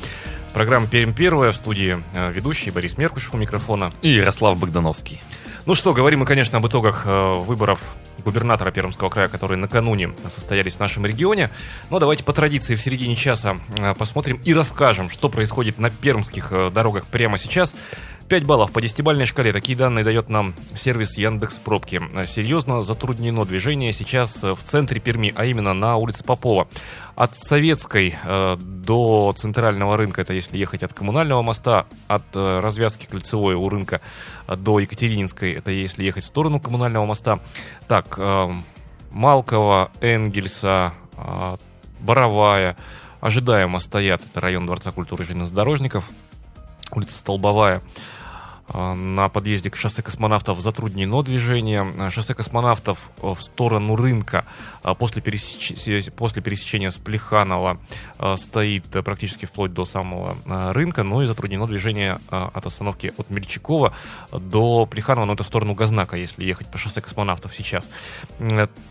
Программа 0.52 0.86
«Пермь 0.86 1.12
первая» 1.12 1.52
в 1.52 1.56
студии 1.56 2.02
э, 2.14 2.32
ведущий 2.32 2.70
Борис 2.70 2.96
Меркушев 2.96 3.34
у 3.34 3.36
микрофона. 3.36 3.92
И 4.02 4.10
Ярослав 4.10 4.58
Богдановский. 4.58 5.20
Ну 5.66 5.74
что, 5.74 5.92
говорим 5.92 6.20
мы, 6.20 6.26
конечно, 6.26 6.58
об 6.58 6.66
итогах 6.66 7.02
э, 7.06 7.34
выборов 7.34 7.80
губернатора 8.26 8.72
Пермского 8.72 9.08
края, 9.08 9.28
которые 9.28 9.56
накануне 9.56 10.10
состоялись 10.28 10.74
в 10.74 10.80
нашем 10.80 11.06
регионе. 11.06 11.48
Но 11.90 12.00
давайте 12.00 12.24
по 12.24 12.32
традиции 12.32 12.74
в 12.74 12.82
середине 12.82 13.14
часа 13.14 13.58
э, 13.78 13.94
посмотрим 13.94 14.40
и 14.44 14.52
расскажем, 14.52 15.08
что 15.08 15.28
происходит 15.28 15.78
на 15.78 15.90
пермских 15.90 16.48
э, 16.50 16.70
дорогах 16.70 17.06
прямо 17.06 17.38
сейчас. 17.38 17.74
5 18.28 18.44
баллов 18.44 18.72
по 18.72 18.80
десятибальной 18.80 19.24
шкале. 19.24 19.52
Такие 19.52 19.78
данные 19.78 20.04
дает 20.04 20.28
нам 20.28 20.54
сервис 20.74 21.16
Яндекс 21.16 21.58
Пробки. 21.58 22.02
Серьезно 22.26 22.82
затруднено 22.82 23.44
движение 23.44 23.92
сейчас 23.92 24.42
в 24.42 24.58
центре 24.64 25.00
Перми, 25.00 25.32
а 25.36 25.44
именно 25.44 25.74
на 25.74 25.96
улице 25.96 26.24
Попова. 26.24 26.66
От 27.14 27.36
Советской 27.36 28.16
э, 28.24 28.56
до 28.58 29.32
центрального 29.36 29.96
рынка, 29.96 30.22
это 30.22 30.32
если 30.32 30.58
ехать 30.58 30.82
от 30.82 30.92
Коммунального 30.92 31.42
моста, 31.42 31.86
от 32.08 32.24
э, 32.34 32.58
развязки 32.58 33.06
кольцевой 33.06 33.54
у 33.54 33.68
рынка 33.68 34.00
до 34.48 34.80
Екатерининской, 34.80 35.52
это 35.52 35.70
если 35.70 36.02
ехать 36.02 36.24
в 36.24 36.26
сторону 36.26 36.58
Коммунального 36.58 37.06
моста. 37.06 37.38
Так, 37.86 38.16
э, 38.18 38.52
Малкова, 39.12 39.92
Энгельса, 40.00 40.94
э, 41.16 41.56
Боровая, 42.00 42.76
ожидаемо 43.20 43.78
стоят, 43.78 44.20
это 44.28 44.40
район 44.40 44.66
Дворца 44.66 44.90
культуры 44.90 45.24
железнодорожников, 45.24 46.04
улица 46.90 47.16
Столбовая. 47.18 47.82
А, 48.68 48.94
на 48.94 49.28
подъезде 49.28 49.70
к 49.70 49.76
шоссе 49.76 50.02
космонавтов 50.02 50.60
затруднено 50.60 51.22
движение. 51.22 52.10
Шоссе 52.10 52.34
космонавтов 52.34 52.98
в 53.20 53.38
сторону 53.40 53.96
рынка 53.96 54.44
после, 54.98 55.22
пересеч... 55.22 56.10
после 56.12 56.42
пересечения 56.42 56.90
с 56.90 56.96
Плеханова 56.96 57.78
стоит 58.36 58.84
практически 58.84 59.46
вплоть 59.46 59.72
до 59.72 59.84
самого 59.84 60.36
рынка, 60.72 61.02
но 61.02 61.22
и 61.22 61.26
затруднено 61.26 61.66
движение 61.66 62.18
от 62.30 62.66
остановки 62.66 63.12
от 63.16 63.30
Мельчакова 63.30 63.92
до 64.32 64.86
Плеханова, 64.86 65.26
но 65.26 65.34
это 65.34 65.44
в 65.44 65.46
сторону 65.46 65.74
Газнака, 65.74 66.16
если 66.16 66.44
ехать 66.44 66.68
по 66.68 66.78
шоссе 66.78 67.00
космонавтов 67.00 67.54
сейчас. 67.54 67.90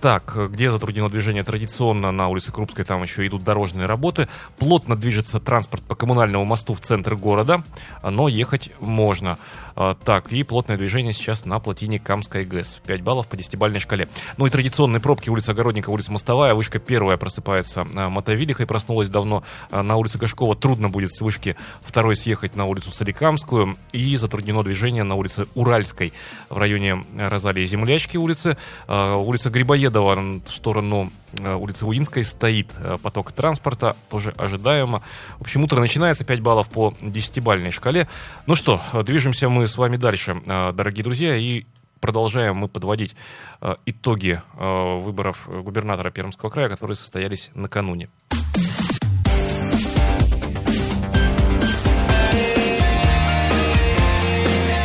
Так, 0.01 0.37
где 0.51 0.71
затруднено 0.71 1.09
движение 1.09 1.43
традиционно 1.43 2.11
на 2.11 2.27
улице 2.27 2.51
Крупской, 2.51 2.85
там 2.85 3.03
еще 3.03 3.25
идут 3.27 3.43
дорожные 3.43 3.85
работы. 3.85 4.27
Плотно 4.57 4.95
движется 4.95 5.39
транспорт 5.39 5.83
по 5.83 5.95
коммунальному 5.95 6.45
мосту 6.45 6.73
в 6.73 6.81
центр 6.81 7.15
города, 7.15 7.63
но 8.03 8.27
ехать 8.27 8.71
можно. 8.79 9.37
А, 9.75 9.93
так, 9.93 10.31
и 10.31 10.43
плотное 10.43 10.77
движение 10.77 11.13
сейчас 11.13 11.45
на 11.45 11.59
плотине 11.59 11.99
Камская 11.99 12.45
ГЭС. 12.45 12.79
5 12.85 13.01
баллов 13.01 13.27
по 13.27 13.35
10-бальной 13.35 13.79
шкале. 13.79 14.07
Ну 14.37 14.45
и 14.45 14.49
традиционные 14.49 15.01
пробки. 15.01 15.29
Улица 15.29 15.51
Огородника, 15.51 15.89
улица 15.89 16.11
Мостовая. 16.11 16.53
Вышка 16.53 16.79
первая 16.79 17.17
просыпается 17.17 17.85
а, 17.95 18.09
Мотовилихой. 18.09 18.65
Проснулась 18.65 19.09
давно. 19.09 19.43
А, 19.71 19.83
на 19.83 19.97
улице 19.97 20.17
Гашкова 20.17 20.55
трудно 20.55 20.89
будет 20.89 21.13
с 21.13 21.19
вышки 21.19 21.57
второй 21.81 22.15
съехать 22.15 22.55
на 22.55 22.65
улицу 22.65 22.91
Соликамскую. 22.91 23.75
И 23.91 24.15
затруднено 24.15 24.63
движение 24.63 25.03
на 25.03 25.15
улице 25.15 25.47
Уральской 25.55 26.13
в 26.49 26.57
районе 26.57 27.05
Розалии 27.17 27.65
Землячки 27.65 28.17
улицы. 28.17 28.57
Улица 28.87 29.49
Грибоедова 29.49 30.15
в 30.15 30.51
сторону 30.55 31.11
улицы 31.43 31.85
Уинской 31.85 32.23
стоит 32.23 32.69
поток 33.03 33.33
транспорта, 33.33 33.95
тоже 34.09 34.33
ожидаемо. 34.37 35.01
В 35.37 35.41
общем, 35.41 35.63
утро 35.63 35.81
начинается 35.81 36.23
5 36.23 36.39
баллов 36.39 36.69
по 36.69 36.93
10-бальной 37.01 37.71
шкале. 37.71 38.07
Ну 38.45 38.55
что, 38.55 38.79
движемся 39.03 39.49
мы 39.49 39.64
с 39.67 39.77
вами 39.77 39.97
дальше, 39.97 40.41
э, 40.45 40.71
дорогие 40.73 41.03
друзья, 41.03 41.35
и 41.35 41.65
продолжаем 41.99 42.57
мы 42.57 42.67
подводить 42.67 43.15
э, 43.61 43.75
итоги 43.85 44.41
э, 44.57 44.99
выборов 44.99 45.47
губернатора 45.47 46.11
Пермского 46.11 46.49
края, 46.49 46.69
которые 46.69 46.95
состоялись 46.95 47.49
накануне. 47.53 48.09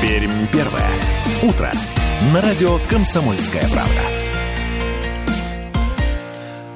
Пермь 0.02 0.46
первое. 0.52 0.90
Утро. 1.42 1.70
На 2.32 2.40
радио 2.40 2.78
«Комсомольская 2.88 3.68
правда». 3.70 4.19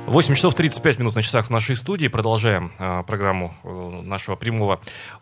8 0.07 0.35
часов 0.35 0.55
35 0.55 0.99
минут 0.99 1.15
на 1.15 1.23
часах 1.23 1.47
в 1.47 1.51
нашей 1.51 1.77
студии. 1.77 2.09
Продолжаем 2.09 2.73
э, 2.79 3.03
программу 3.07 3.55
э, 3.65 4.01
нашего 4.03 4.37
прямого 4.37 4.81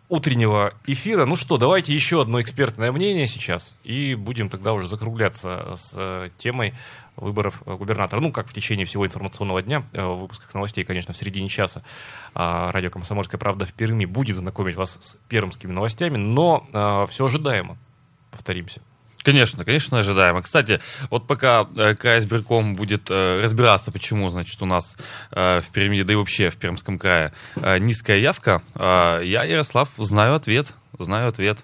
утреннего 0.09 0.73
эфира. 0.85 1.25
Ну 1.25 1.35
что, 1.35 1.57
давайте 1.57 1.95
еще 1.95 2.21
одно 2.21 2.41
экспертное 2.41 2.91
мнение 2.91 3.25
сейчас. 3.25 3.75
И 3.85 4.13
будем 4.13 4.49
тогда 4.49 4.73
уже 4.73 4.87
закругляться 4.87 5.75
с 5.77 5.93
э, 5.95 6.29
темой 6.37 6.73
выборов 7.15 7.63
э, 7.65 7.75
губернатора. 7.75 8.19
Ну, 8.19 8.31
как 8.31 8.47
в 8.47 8.53
течение 8.53 8.85
всего 8.85 9.07
информационного 9.07 9.63
дня, 9.63 9.83
э, 9.93 10.05
в 10.05 10.19
выпусках 10.19 10.53
новостей, 10.53 10.83
конечно, 10.83 11.13
в 11.13 11.17
середине 11.17 11.47
часа 11.47 11.81
э, 12.35 12.69
радио 12.71 12.91
«Комсомольская 12.91 13.39
правда» 13.39 13.65
в 13.65 13.73
Перми 13.73 14.05
будет 14.05 14.35
знакомить 14.35 14.75
вас 14.75 14.99
с 15.01 15.17
пермскими 15.29 15.71
новостями, 15.71 16.17
но 16.17 16.67
э, 16.71 17.07
все 17.09 17.25
ожидаемо. 17.25 17.77
Повторимся. 18.31 18.81
Конечно, 19.23 19.63
конечно, 19.63 19.99
ожидаемо. 19.99 20.41
Кстати, 20.41 20.81
вот 21.09 21.27
пока 21.27 21.65
э, 21.77 21.95
КСБирком 21.95 22.75
будет 22.75 23.09
э, 23.09 23.41
разбираться, 23.41 23.91
почему, 23.91 24.29
значит, 24.29 24.61
у 24.61 24.65
нас 24.65 24.97
э, 25.31 25.61
в 25.61 25.69
Перми, 25.69 26.01
да 26.01 26.11
и 26.11 26.15
вообще 26.17 26.49
в 26.49 26.57
Пермском 26.57 26.99
крае 26.99 27.33
низкая 27.79 28.17
явка, 28.17 28.61
я, 28.75 29.43
Ярослав, 29.43 29.89
знаю 29.97 30.35
ответ, 30.35 30.73
знаю 30.99 31.29
ответ. 31.29 31.59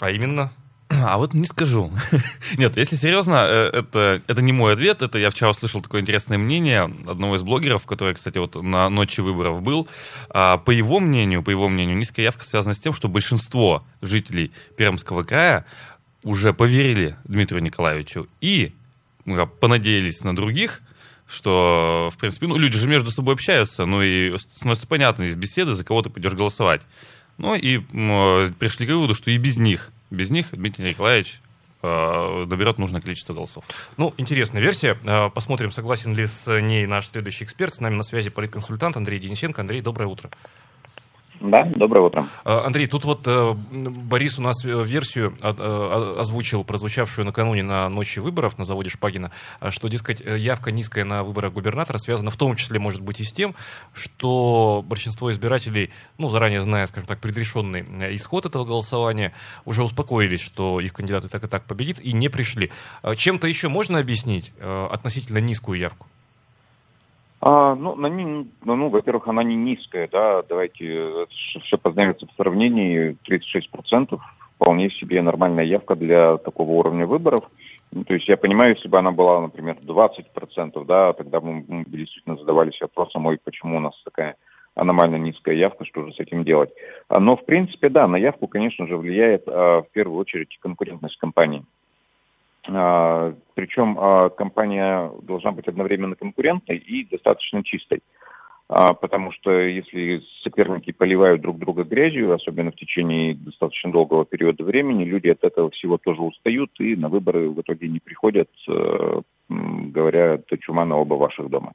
А 0.00 0.10
именно? 0.10 0.50
А 0.88 1.18
вот 1.18 1.34
не 1.34 1.46
скажу. 1.46 1.92
Нет, 2.56 2.76
если 2.76 2.96
серьезно, 2.96 3.34
это, 3.36 4.22
это 4.26 4.42
не 4.42 4.52
мой 4.52 4.74
ответ. 4.74 5.02
Это 5.02 5.18
я 5.18 5.30
вчера 5.30 5.50
услышал 5.50 5.80
такое 5.80 6.00
интересное 6.00 6.38
мнение 6.38 6.82
одного 7.06 7.36
из 7.36 7.42
блогеров, 7.42 7.86
который, 7.86 8.14
кстати, 8.14 8.38
вот 8.38 8.60
на 8.62 8.88
ночи 8.88 9.20
выборов 9.20 9.62
был. 9.62 9.88
А, 10.30 10.56
по 10.58 10.70
его 10.70 11.00
мнению, 11.00 11.42
по 11.42 11.50
его 11.50 11.68
мнению, 11.68 11.96
низкая 11.96 12.24
явка 12.24 12.44
связана 12.44 12.74
с 12.74 12.78
тем, 12.78 12.92
что 12.92 13.08
большинство 13.08 13.84
жителей 14.00 14.52
Пермского 14.76 15.22
края 15.22 15.64
уже 16.24 16.52
поверили 16.52 17.16
Дмитрию 17.24 17.62
Николаевичу 17.62 18.28
и 18.40 18.74
понадеялись 19.60 20.22
на 20.22 20.34
других, 20.34 20.80
что, 21.26 22.10
в 22.12 22.18
принципе, 22.18 22.46
ну, 22.46 22.56
люди 22.56 22.76
же 22.76 22.86
между 22.86 23.10
собой 23.10 23.34
общаются, 23.34 23.86
ну 23.86 24.02
и 24.02 24.36
становится 24.38 24.86
понятно 24.86 25.24
из 25.24 25.36
беседы, 25.36 25.74
за 25.74 25.84
кого 25.84 26.02
ты 26.02 26.10
пойдешь 26.10 26.32
голосовать. 26.32 26.82
Ну 27.38 27.54
и 27.54 27.78
пришли 27.78 28.86
к 28.86 28.90
выводу, 28.90 29.14
что 29.14 29.30
и 29.30 29.36
без 29.36 29.56
них, 29.56 29.90
без 30.10 30.30
них 30.30 30.48
Дмитрий 30.52 30.90
Николаевич 30.90 31.40
э, 31.82 32.46
наберет 32.48 32.78
нужное 32.78 33.00
количество 33.00 33.34
голосов. 33.34 33.64
Ну, 33.96 34.14
интересная 34.16 34.62
версия. 34.62 34.96
Э, 35.02 35.30
посмотрим, 35.30 35.72
согласен 35.72 36.14
ли 36.14 36.26
с 36.26 36.60
ней 36.60 36.86
наш 36.86 37.08
следующий 37.08 37.44
эксперт. 37.44 37.74
С 37.74 37.80
нами 37.80 37.96
на 37.96 38.04
связи 38.04 38.30
политконсультант 38.30 38.96
Андрей 38.96 39.18
Денисенко. 39.18 39.62
Андрей, 39.62 39.80
доброе 39.80 40.06
утро. 40.06 40.30
Да, 41.40 41.64
доброе 41.64 42.00
утро. 42.06 42.26
А, 42.44 42.64
Андрей, 42.64 42.86
тут 42.86 43.04
вот 43.04 43.26
э, 43.26 43.52
Борис 43.52 44.38
у 44.38 44.42
нас 44.42 44.64
э, 44.64 44.84
версию 44.84 45.34
озвучил, 45.40 46.64
прозвучавшую 46.64 47.24
накануне 47.24 47.62
на 47.62 47.88
ночи 47.88 48.20
выборов 48.20 48.56
на 48.56 48.64
заводе 48.64 48.90
Шпагина, 48.90 49.32
что, 49.70 49.88
дескать, 49.88 50.22
э, 50.24 50.38
явка 50.38 50.70
низкая 50.70 51.04
на 51.04 51.24
выборах 51.24 51.52
губернатора 51.52 51.98
связана 51.98 52.30
в 52.30 52.36
том 52.36 52.54
числе, 52.56 52.78
может 52.78 53.00
быть, 53.00 53.20
и 53.20 53.24
с 53.24 53.32
тем, 53.32 53.54
что 53.92 54.84
большинство 54.86 55.32
избирателей, 55.32 55.90
ну, 56.18 56.30
заранее 56.30 56.60
зная, 56.60 56.86
скажем 56.86 57.06
так, 57.06 57.18
предрешенный 57.20 57.84
исход 58.14 58.46
этого 58.46 58.64
голосования, 58.64 59.32
уже 59.64 59.82
успокоились, 59.82 60.40
что 60.40 60.80
их 60.80 60.92
кандидат 60.92 61.24
и 61.24 61.28
так 61.28 61.42
и 61.44 61.48
так 61.48 61.64
победит, 61.64 62.00
и 62.00 62.12
не 62.12 62.28
пришли. 62.28 62.70
Чем-то 63.16 63.46
еще 63.46 63.68
можно 63.68 63.98
объяснить 63.98 64.52
относительно 64.60 65.38
низкую 65.38 65.78
явку? 65.78 66.06
А, 67.46 67.74
ну, 67.74 67.94
на, 67.94 68.08
ну, 68.08 68.46
ну, 68.64 68.88
во-первых, 68.88 69.28
она 69.28 69.42
не 69.44 69.54
низкая, 69.54 70.08
да, 70.10 70.42
давайте 70.48 71.26
все 71.28 71.76
познается 71.76 72.26
в 72.26 72.32
сравнении, 72.36 73.18
36% 73.28 74.18
вполне 74.54 74.88
себе 74.88 75.20
нормальная 75.20 75.64
явка 75.64 75.94
для 75.94 76.38
такого 76.38 76.70
уровня 76.70 77.06
выборов. 77.06 77.40
Ну, 77.92 78.04
то 78.04 78.14
есть 78.14 78.26
я 78.28 78.38
понимаю, 78.38 78.70
если 78.70 78.88
бы 78.88 78.98
она 78.98 79.10
была, 79.10 79.42
например, 79.42 79.76
20%, 79.86 80.86
да, 80.86 81.12
тогда 81.12 81.42
мы, 81.42 81.62
мы 81.68 81.84
действительно 81.84 82.38
задавались 82.38 82.80
вопросом, 82.80 83.26
ой, 83.26 83.38
почему 83.44 83.76
у 83.76 83.80
нас 83.80 83.92
такая 84.06 84.36
аномально 84.74 85.16
низкая 85.16 85.54
явка, 85.54 85.84
что 85.84 86.06
же 86.06 86.14
с 86.14 86.20
этим 86.20 86.44
делать. 86.44 86.70
А, 87.08 87.20
но, 87.20 87.36
в 87.36 87.44
принципе, 87.44 87.90
да, 87.90 88.08
на 88.08 88.16
явку, 88.16 88.48
конечно 88.48 88.86
же, 88.86 88.96
влияет 88.96 89.42
а, 89.46 89.82
в 89.82 89.90
первую 89.92 90.18
очередь 90.18 90.56
конкурентность 90.60 91.18
компании. 91.18 91.62
А, 92.68 93.34
Причем 93.54 93.96
а, 93.98 94.30
компания 94.30 95.10
должна 95.22 95.52
быть 95.52 95.68
одновременно 95.68 96.16
конкурентной 96.16 96.78
и 96.78 97.04
достаточно 97.04 97.62
чистой. 97.62 98.00
А, 98.66 98.94
потому 98.94 99.30
что 99.32 99.50
если 99.50 100.22
соперники 100.42 100.90
поливают 100.90 101.42
друг 101.42 101.58
друга 101.58 101.84
грязью, 101.84 102.32
особенно 102.32 102.70
в 102.70 102.76
течение 102.76 103.34
достаточно 103.34 103.92
долгого 103.92 104.24
периода 104.24 104.64
времени, 104.64 105.04
люди 105.04 105.28
от 105.28 105.44
этого 105.44 105.70
всего 105.70 105.98
тоже 105.98 106.22
устают 106.22 106.70
и 106.78 106.96
на 106.96 107.08
выборы 107.08 107.50
в 107.50 107.60
итоге 107.60 107.88
не 107.88 108.00
приходят, 108.00 108.48
э, 108.68 109.20
говоря, 109.48 110.34
это 110.34 110.56
чума 110.58 110.86
на 110.86 110.96
оба 110.96 111.14
ваших 111.14 111.50
дома. 111.50 111.72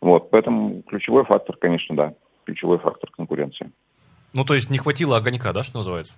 Вот, 0.00 0.30
поэтому 0.30 0.82
ключевой 0.82 1.24
фактор, 1.24 1.56
конечно, 1.56 1.96
да, 1.96 2.14
ключевой 2.44 2.78
фактор 2.78 3.10
конкуренции. 3.10 3.70
Ну, 4.32 4.44
то 4.44 4.54
есть 4.54 4.70
не 4.70 4.78
хватило 4.78 5.16
огонька, 5.16 5.52
да, 5.52 5.64
что 5.64 5.78
называется? 5.78 6.16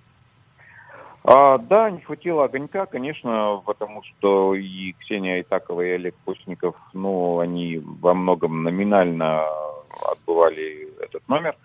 А, 1.25 1.57
да, 1.57 1.89
не 1.89 2.01
хватило 2.01 2.45
огонька, 2.45 2.85
конечно, 2.85 3.61
потому 3.65 4.03
что 4.03 4.55
и 4.55 4.93
Ксения 4.99 5.41
Итакова, 5.41 5.81
и 5.81 5.91
Олег 5.91 6.15
Постников, 6.25 6.75
ну, 6.93 7.39
они 7.39 7.81
во 8.01 8.13
многом 8.13 8.63
номинально 8.63 9.45
отбывали 10.11 10.89
этот 11.01 11.27
номер. 11.29 11.55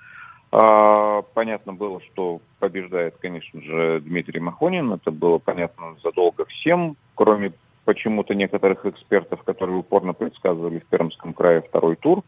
А, 0.53 1.23
понятно 1.35 1.73
было, 1.73 2.01
что 2.03 2.41
побеждает, 2.61 3.17
конечно 3.21 3.61
же, 3.61 4.01
Дмитрий 4.01 4.41
Махонин. 4.41 4.93
Это 4.93 5.11
было 5.11 5.39
понятно 5.39 5.97
задолго 6.05 6.45
всем, 6.47 6.97
кроме 7.17 7.53
почему-то 7.85 8.35
некоторых 8.35 8.87
экспертов, 8.87 9.43
которые 9.43 9.79
упорно 9.79 10.13
предсказывали 10.13 10.79
в 10.79 10.87
Пермском 10.87 11.33
крае 11.33 11.63
второй 11.63 11.97
тур. 11.97 12.23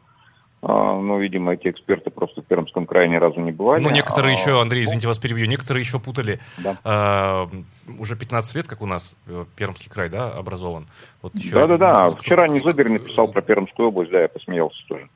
А, 0.62 1.00
ну, 1.00 1.18
видимо, 1.18 1.54
эти 1.54 1.68
эксперты 1.68 2.10
просто 2.10 2.42
в 2.42 2.44
Пермском 2.44 2.84
крае 2.84 3.08
ни 3.08 3.16
разу 3.16 3.40
не 3.40 3.50
бывали. 3.50 3.82
Ну, 3.82 3.88
некоторые 3.90 4.36
а, 4.36 4.38
еще, 4.38 4.60
Андрей, 4.60 4.84
извините, 4.84 5.08
вас 5.08 5.16
перебью, 5.16 5.46
некоторые 5.46 5.82
еще 5.82 5.98
путали. 5.98 6.38
Да. 6.58 6.76
А, 6.84 7.50
уже 7.98 8.14
15 8.14 8.54
лет, 8.56 8.66
как 8.66 8.82
у 8.82 8.86
нас 8.86 9.14
э, 9.26 9.46
Пермский 9.56 9.90
край, 9.90 10.10
да, 10.10 10.30
образован. 10.30 10.86
Вот 11.22 11.32
Да-да-да, 11.34 12.10
вчера 12.10 12.46
Незубер 12.46 12.90
написал 12.90 13.28
про 13.28 13.40
Пермскую 13.40 13.88
область, 13.88 14.10
да, 14.10 14.20
я 14.20 14.28
посмеялся 14.28 14.78
тоже. 14.86 15.08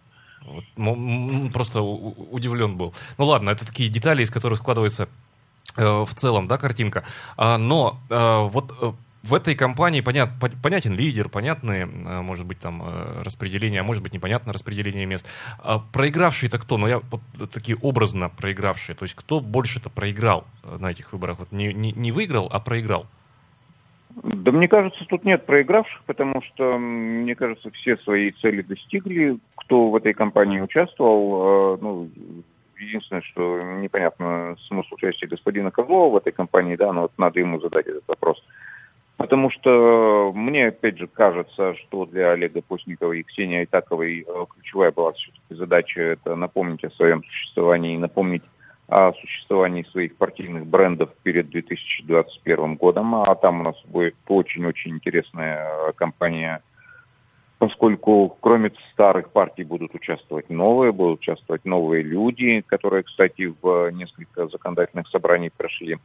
Вот, 0.46 0.64
просто 1.52 1.82
удивлен 1.82 2.76
был. 2.76 2.94
Ну 3.18 3.24
ладно, 3.26 3.50
это 3.50 3.66
такие 3.66 3.90
детали, 3.90 4.22
из 4.22 4.30
которых 4.30 4.58
складывается 4.60 5.08
э, 5.76 5.84
в 5.84 6.14
целом, 6.14 6.48
да, 6.48 6.56
картинка. 6.56 7.04
А, 7.36 7.58
но 7.58 7.98
э, 8.08 8.48
вот 8.48 8.72
в 9.24 9.32
этой 9.32 9.54
компании 9.54 10.02
понят, 10.02 10.30
понятен 10.62 10.94
лидер, 10.94 11.28
понятны, 11.28 11.72
э, 11.72 12.20
может 12.20 12.46
быть, 12.46 12.58
там 12.60 12.82
э, 12.82 13.22
распределение, 13.22 13.80
а 13.80 13.84
может 13.84 14.02
быть, 14.02 14.12
непонятно 14.12 14.52
распределение 14.52 15.06
мест. 15.06 15.26
А 15.62 15.78
проигравший-то 15.78 16.58
кто? 16.58 16.76
Ну, 16.76 16.86
я 16.86 17.00
вот 17.10 17.50
такие 17.50 17.78
образно 17.80 18.28
проигравшие. 18.28 18.94
То 18.94 19.04
есть, 19.04 19.14
кто 19.14 19.40
больше-то 19.40 19.88
проиграл 19.88 20.44
э, 20.62 20.76
на 20.78 20.90
этих 20.90 21.12
выборах? 21.12 21.38
Вот 21.38 21.52
не, 21.52 21.72
не, 21.72 21.92
не 21.92 22.12
выиграл, 22.12 22.48
а 22.52 22.60
проиграл. 22.60 23.06
Да 24.22 24.52
мне 24.52 24.68
кажется, 24.68 25.04
тут 25.08 25.24
нет 25.24 25.46
проигравших, 25.46 26.02
потому 26.04 26.42
что, 26.42 26.78
мне 26.78 27.34
кажется, 27.34 27.70
все 27.70 27.96
свои 27.96 28.28
цели 28.30 28.62
достигли. 28.62 29.38
Кто 29.56 29.90
в 29.90 29.96
этой 29.96 30.12
кампании 30.12 30.60
участвовал, 30.60 31.78
ну, 31.78 32.10
единственное, 32.78 33.22
что 33.22 33.60
непонятно 33.80 34.56
смысл 34.68 34.94
участия 34.94 35.26
господина 35.26 35.70
Козлова 35.70 36.12
в 36.12 36.16
этой 36.18 36.32
кампании, 36.32 36.76
да, 36.76 36.92
но 36.92 37.02
вот 37.02 37.12
надо 37.18 37.40
ему 37.40 37.58
задать 37.60 37.86
этот 37.86 38.06
вопрос. 38.06 38.40
Потому 39.16 39.48
что 39.50 40.32
мне, 40.34 40.68
опять 40.68 40.98
же, 40.98 41.06
кажется, 41.06 41.74
что 41.76 42.04
для 42.04 42.32
Олега 42.32 42.62
Постникова 42.62 43.12
и 43.12 43.22
Ксении 43.22 43.58
Айтаковой 43.58 44.26
э, 44.26 44.46
ключевая 44.52 44.90
была 44.90 45.12
все-таки 45.12 45.54
задача 45.54 46.00
это 46.00 46.34
напомнить 46.34 46.84
о 46.84 46.90
своем 46.90 47.22
существовании, 47.22 47.96
напомнить 47.96 48.42
о 48.88 49.12
существовании 49.12 49.84
своих 49.84 50.16
партийных 50.16 50.66
брендов 50.66 51.10
перед 51.22 51.48
2021 51.48 52.74
годом. 52.74 53.14
А 53.14 53.34
там 53.36 53.60
у 53.60 53.62
нас 53.62 53.76
будет 53.86 54.16
очень-очень 54.26 54.96
интересная 54.96 55.64
э, 55.64 55.92
кампания, 55.94 56.60
поскольку 57.58 58.36
кроме 58.40 58.72
старых 58.92 59.30
партий 59.30 59.62
будут 59.62 59.94
участвовать 59.94 60.50
новые, 60.50 60.90
будут 60.90 61.20
участвовать 61.20 61.64
новые 61.64 62.02
люди, 62.02 62.62
которые, 62.66 63.04
кстати, 63.04 63.54
в 63.62 63.90
несколько 63.92 64.48
законодательных 64.48 65.08
собраний 65.08 65.50
прошли 65.56 65.98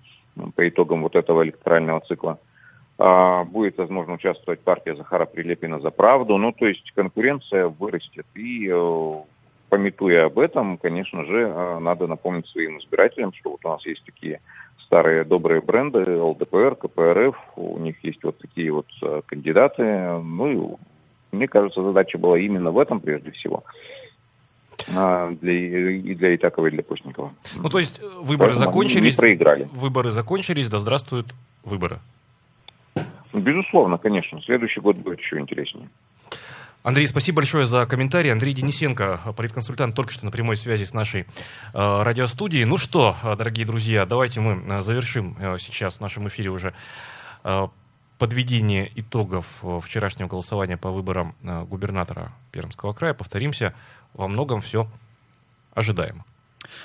по 0.55 0.69
итогам 0.69 1.01
вот 1.01 1.15
этого 1.15 1.43
электорального 1.43 2.01
цикла. 2.01 2.37
А, 3.01 3.45
будет, 3.45 3.77
возможно, 3.77 4.15
участвовать 4.15 4.59
партия 4.59 4.93
Захара 4.93 5.25
Прилепина 5.25 5.79
за 5.79 5.89
правду. 5.89 6.37
Ну, 6.37 6.51
то 6.51 6.67
есть 6.67 6.91
конкуренция 6.91 7.69
вырастет. 7.69 8.25
И 8.35 8.69
э, 8.69 9.13
пометуя 9.69 10.25
об 10.25 10.37
этом, 10.37 10.77
конечно 10.77 11.23
же, 11.23 11.47
э, 11.47 11.79
надо 11.79 12.07
напомнить 12.07 12.45
своим 12.47 12.77
избирателям, 12.79 13.31
что 13.31 13.51
вот 13.51 13.61
у 13.63 13.69
нас 13.69 13.85
есть 13.85 14.03
такие 14.03 14.41
старые 14.83 15.23
добрые 15.23 15.61
бренды, 15.61 15.99
ЛДПР, 16.21 16.75
КПРФ, 16.75 17.37
у 17.55 17.79
них 17.79 18.03
есть 18.03 18.21
вот 18.21 18.37
такие 18.37 18.69
вот 18.73 18.87
э, 19.01 19.21
кандидаты. 19.25 19.83
Ну, 20.21 20.51
и 20.51 20.75
мне 21.31 21.47
кажется, 21.47 21.81
задача 21.81 22.17
была 22.17 22.37
именно 22.37 22.71
в 22.71 22.79
этом 22.79 22.99
прежде 22.99 23.31
всего 23.31 23.63
а, 24.93 25.31
для, 25.39 25.53
и 25.53 26.15
для 26.15 26.35
Итакова, 26.35 26.67
и 26.67 26.71
для 26.71 26.83
Постникова. 26.83 27.31
Ну, 27.55 27.69
то 27.69 27.79
есть 27.79 28.01
выборы 28.01 28.55
Поэтому 28.55 28.65
закончились. 28.65 29.15
Не 29.15 29.21
проиграли. 29.21 29.69
Выборы 29.71 30.11
закончились, 30.11 30.67
да 30.67 30.79
здравствуют 30.79 31.27
выборы. 31.63 31.99
Безусловно, 33.39 33.97
конечно. 33.97 34.41
Следующий 34.41 34.79
год 34.81 34.97
будет 34.97 35.19
еще 35.19 35.39
интереснее. 35.39 35.89
Андрей, 36.81 37.07
спасибо 37.07 37.37
большое 37.37 37.67
за 37.67 37.85
комментарий. 37.85 38.31
Андрей 38.31 38.53
Денисенко, 38.53 39.19
политконсультант, 39.35 39.95
только 39.95 40.13
что 40.13 40.23
на 40.23 40.31
прямой 40.31 40.55
связи 40.55 40.85
с 40.85 40.93
нашей 40.93 41.21
э, 41.21 41.25
радиостудией. 41.73 42.63
Ну 42.63 42.77
что, 42.77 43.17
э, 43.21 43.35
дорогие 43.35 43.65
друзья, 43.65 44.05
давайте 44.05 44.39
мы 44.39 44.63
э, 44.65 44.81
завершим 44.81 45.35
э, 45.39 45.57
сейчас 45.59 45.95
в 45.95 46.01
нашем 46.01 46.29
эфире 46.29 46.51
уже 46.51 46.73
э, 47.43 47.67
подведение 48.17 48.89
итогов 48.95 49.45
э, 49.61 49.79
вчерашнего 49.83 50.29
голосования 50.29 50.77
по 50.77 50.89
выборам 50.89 51.35
э, 51.43 51.63
губернатора 51.65 52.31
Пермского 52.51 52.93
края. 52.93 53.13
Повторимся, 53.13 53.73
во 54.13 54.29
многом 54.29 54.61
все 54.61 54.87
ожидаемо. 55.73 56.23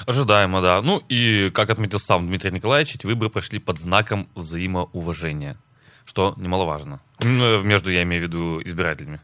Ожидаемо, 0.06 0.60
да. 0.60 0.82
Ну 0.82 0.98
и, 1.08 1.50
как 1.50 1.70
отметил 1.70 2.00
сам 2.00 2.26
Дмитрий 2.26 2.50
Николаевич, 2.50 2.96
эти 2.96 3.06
выборы 3.06 3.30
прошли 3.30 3.60
под 3.60 3.78
знаком 3.78 4.28
взаимоуважения 4.34 5.56
что 6.04 6.34
немаловажно. 6.36 7.00
Между, 7.20 7.90
я 7.90 8.02
имею 8.02 8.22
в 8.22 8.26
виду, 8.26 8.62
избирателями. 8.62 9.20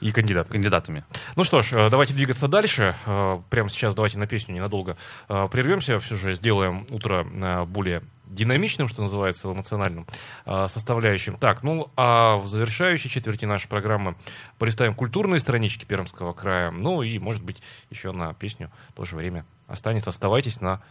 И 0.00 0.12
кандидатами. 0.12 0.52
кандидатами. 0.52 1.04
Ну 1.36 1.44
что 1.44 1.62
ж, 1.62 1.72
э, 1.72 1.90
давайте 1.90 2.14
двигаться 2.14 2.48
дальше. 2.48 2.94
Э, 3.06 3.40
прямо 3.50 3.68
сейчас 3.68 3.94
давайте 3.94 4.18
на 4.18 4.26
песню 4.26 4.54
ненадолго 4.54 4.96
э, 5.28 5.48
прервемся. 5.50 5.98
Все 6.00 6.16
же 6.16 6.34
сделаем 6.34 6.86
утро 6.90 7.24
более 7.66 8.02
динамичным, 8.26 8.88
что 8.88 9.02
называется, 9.02 9.50
эмоциональным 9.50 10.06
составляющим. 10.44 11.38
Так, 11.38 11.62
ну 11.62 11.90
а 11.96 12.36
в 12.36 12.46
завершающей 12.46 13.08
четверти 13.08 13.46
нашей 13.46 13.68
программы 13.68 14.16
полистаем 14.58 14.94
культурные 14.94 15.40
странички 15.40 15.86
Пермского 15.86 16.34
края. 16.34 16.70
Ну 16.70 17.02
и, 17.02 17.18
может 17.18 17.42
быть, 17.42 17.62
еще 17.88 18.12
на 18.12 18.34
песню 18.34 18.70
тоже 18.94 19.16
время 19.16 19.46
останется. 19.66 20.10
Оставайтесь 20.10 20.60
на 20.60 20.82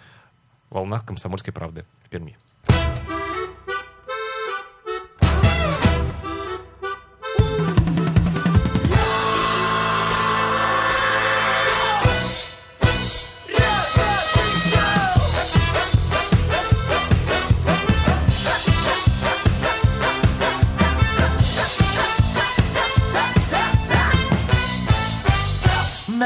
волнах 0.72 1.06
комсомольской 1.06 1.54
правды 1.54 1.86
в 2.04 2.10
Перми. 2.10 2.38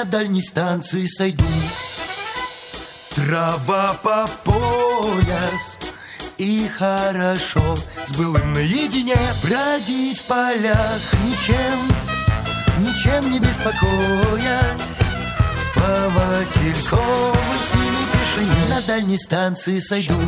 На 0.01 0.05
дальней 0.05 0.41
станции 0.41 1.05
сойду. 1.05 1.45
Трава 3.11 3.93
по 4.01 4.27
пояс 4.43 5.77
И 6.39 6.67
хорошо 6.67 7.75
с 8.07 8.17
былым 8.17 8.53
наедине 8.53 9.17
Бродить 9.43 10.19
в 10.19 10.25
полях. 10.25 11.01
Ничем, 11.23 11.79
ничем 12.79 13.31
не 13.31 13.39
беспокоясь 13.39 14.97
По 15.75 16.09
Василькову 16.09 17.37
синей 17.71 18.05
тишине 18.11 18.69
На 18.69 18.81
дальней 18.81 19.19
станции 19.19 19.77
сойду. 19.77 20.19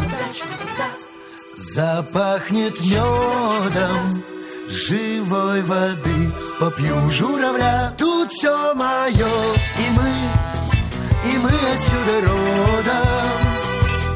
Запахнет 1.57 2.79
медом 2.79 4.23
живой 4.69 5.63
воды 5.63 6.31
Попью 6.59 7.09
журавля, 7.09 7.93
тут 7.97 8.31
все 8.31 8.73
мое 8.75 9.11
И 9.15 9.89
мы, 9.97 10.13
и 11.31 11.37
мы 11.37 11.49
отсюда 11.49 12.21
родом. 12.21 13.43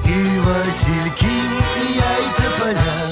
И 0.05 0.39
васильки, 0.39 1.25
и 1.25 1.93
я, 1.95 2.17
и 2.17 2.29
тополя 2.37 3.06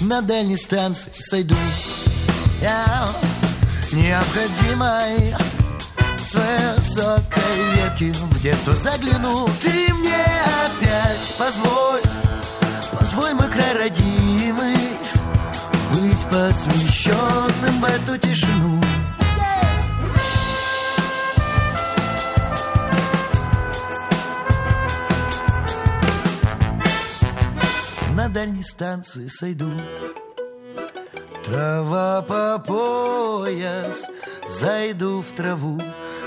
на 0.00 0.22
дальней 0.22 0.56
станции 0.56 1.10
сойду. 1.12 1.54
Я 2.62 3.06
необходимой 3.92 5.34
с 6.18 6.34
высокой 6.34 7.74
ветки 7.74 8.12
в 8.12 8.42
детство 8.42 8.74
загляну. 8.76 9.48
Ты 9.60 9.92
мне 9.94 10.24
опять 10.64 11.34
позволь, 11.38 12.02
позволь 12.98 13.34
мой 13.34 13.48
край 13.48 13.74
родимый 13.74 14.76
Быть 15.92 16.20
посвященным 16.30 17.80
в 17.80 17.84
эту 17.84 18.18
тишину 18.18 18.80
на 28.20 28.28
дальней 28.28 28.62
станции 28.62 29.28
сойду. 29.28 29.70
Трава 31.42 32.20
по 32.20 32.58
пояс, 32.58 34.10
зайду 34.46 35.22
в 35.22 35.32
траву, 35.32 35.80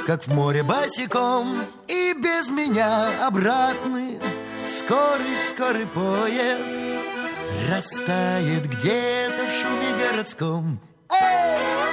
как 0.08 0.24
в 0.24 0.34
море 0.34 0.64
босиком, 0.64 1.62
и 1.88 2.16
без 2.18 2.50
меня 2.50 3.28
обратный 3.28 4.20
скорый-скорый 4.66 5.86
поезд 5.86 6.84
растает 7.70 8.66
где-то 8.66 9.44
в 9.46 9.54
шуме 9.54 10.10
городском. 10.10 10.80
Эй! 11.12 11.93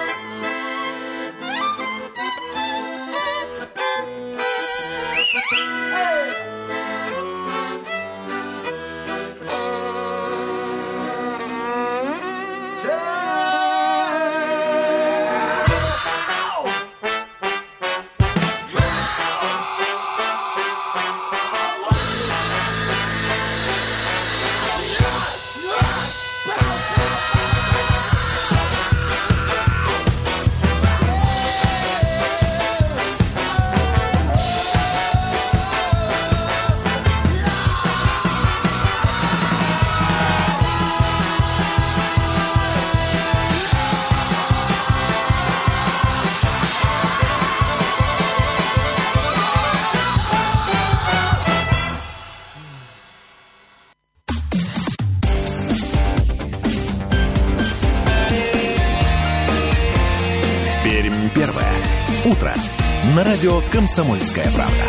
«Комсомольская 63.72 64.50
правда». 64.50 64.84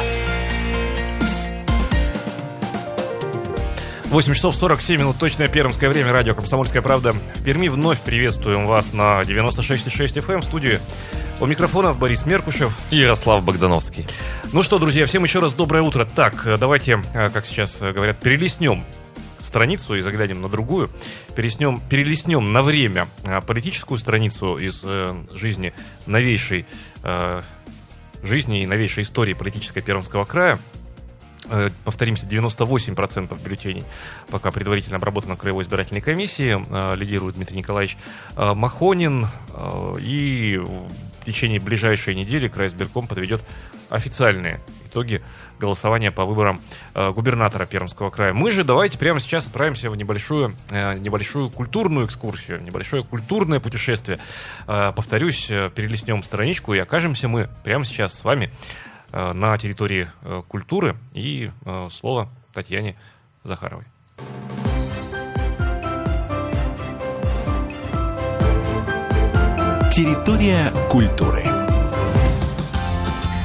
8 4.06 4.34
часов 4.34 4.56
47 4.56 5.00
минут, 5.00 5.18
точное 5.18 5.48
пермское 5.48 5.90
время, 5.90 6.12
радио 6.12 6.34
«Комсомольская 6.34 6.82
правда». 6.82 7.14
В 7.14 7.44
Перми 7.44 7.68
вновь 7.68 8.02
приветствуем 8.02 8.66
вас 8.66 8.92
на 8.94 9.22
96,6 9.22 10.26
FM 10.26 10.34
эм 10.34 10.42
в 10.42 10.46
студии. 10.46 10.80
У 11.40 11.46
микрофона 11.46 11.94
Борис 11.94 12.26
Меркушев. 12.26 12.76
И 12.90 12.98
Ярослав 12.98 13.44
Богдановский. 13.44 14.08
Ну 14.52 14.64
что, 14.64 14.80
друзья, 14.80 15.06
всем 15.06 15.24
еще 15.24 15.40
раз 15.40 15.54
доброе 15.54 15.84
утро. 15.84 16.04
Так, 16.04 16.46
давайте, 16.60 17.04
э, 17.14 17.30
как 17.30 17.46
сейчас 17.46 17.80
говорят, 17.80 18.20
перелистнем 18.20 18.84
страницу 19.44 19.96
и 19.96 20.02
заглянем 20.02 20.42
на 20.42 20.50
другую. 20.50 20.90
Переснем, 21.36 21.82
перелистнем 21.90 22.52
на 22.54 22.64
время 22.64 23.08
э, 23.26 23.42
политическую 23.42 23.98
страницу 23.98 24.58
из 24.58 24.82
э, 24.84 25.14
жизни 25.34 25.74
новейшей 26.06 26.66
э, 27.04 27.42
жизни 28.24 28.64
и 28.64 28.68
новейшей 28.68 29.04
истории 29.04 29.34
политической 29.34 29.82
Пермского 29.82 30.26
края. 30.26 30.60
Э, 31.50 31.70
повторимся, 31.84 32.26
98% 32.28 33.42
бюллетеней 33.44 33.84
пока 34.30 34.52
предварительно 34.52 34.98
обработано 34.98 35.36
Краевой 35.36 35.64
избирательной 35.64 36.02
комиссии. 36.02 36.64
Э, 36.70 36.96
лидирует 36.96 37.36
Дмитрий 37.36 37.58
Николаевич 37.58 37.98
э, 38.36 38.54
Махонин. 38.54 39.28
И 40.00 40.62
в 41.22 41.26
течение 41.26 41.60
ближайшей 41.60 42.16
недели 42.16 42.48
Край 42.48 42.68
избирком 42.68 43.08
подведет 43.08 43.46
официальные 43.90 44.60
итоги 44.86 45.22
голосования 45.60 46.12
по 46.12 46.26
выборам 46.26 46.60
губернатора 46.94 47.66
Пермского 47.66 48.10
края. 48.10 48.34
Мы 48.34 48.52
же 48.52 48.64
давайте 48.64 48.98
прямо 48.98 49.20
сейчас 49.20 49.46
отправимся 49.46 49.90
в 49.90 49.96
небольшую, 49.96 50.56
небольшую 50.72 51.50
культурную 51.50 52.08
экскурсию, 52.08 52.64
небольшое 52.64 53.04
культурное 53.04 53.60
путешествие. 53.60 54.18
Повторюсь, 54.66 55.46
перелистнем 55.46 56.24
страничку 56.24 56.74
и 56.74 56.80
окажемся 56.80 57.28
мы 57.28 57.48
прямо 57.64 57.86
сейчас 57.86 58.16
с 58.16 58.24
вами 58.24 58.52
Э, 59.14 59.34
на 59.34 59.58
территории 59.58 60.08
э, 60.22 60.42
культуры. 60.48 60.96
И 61.14 61.52
э, 61.66 61.90
слово 61.92 62.30
Татьяне 62.54 62.96
Захаровой. 63.44 63.86
Территория 69.92 70.72
культуры. 70.90 71.44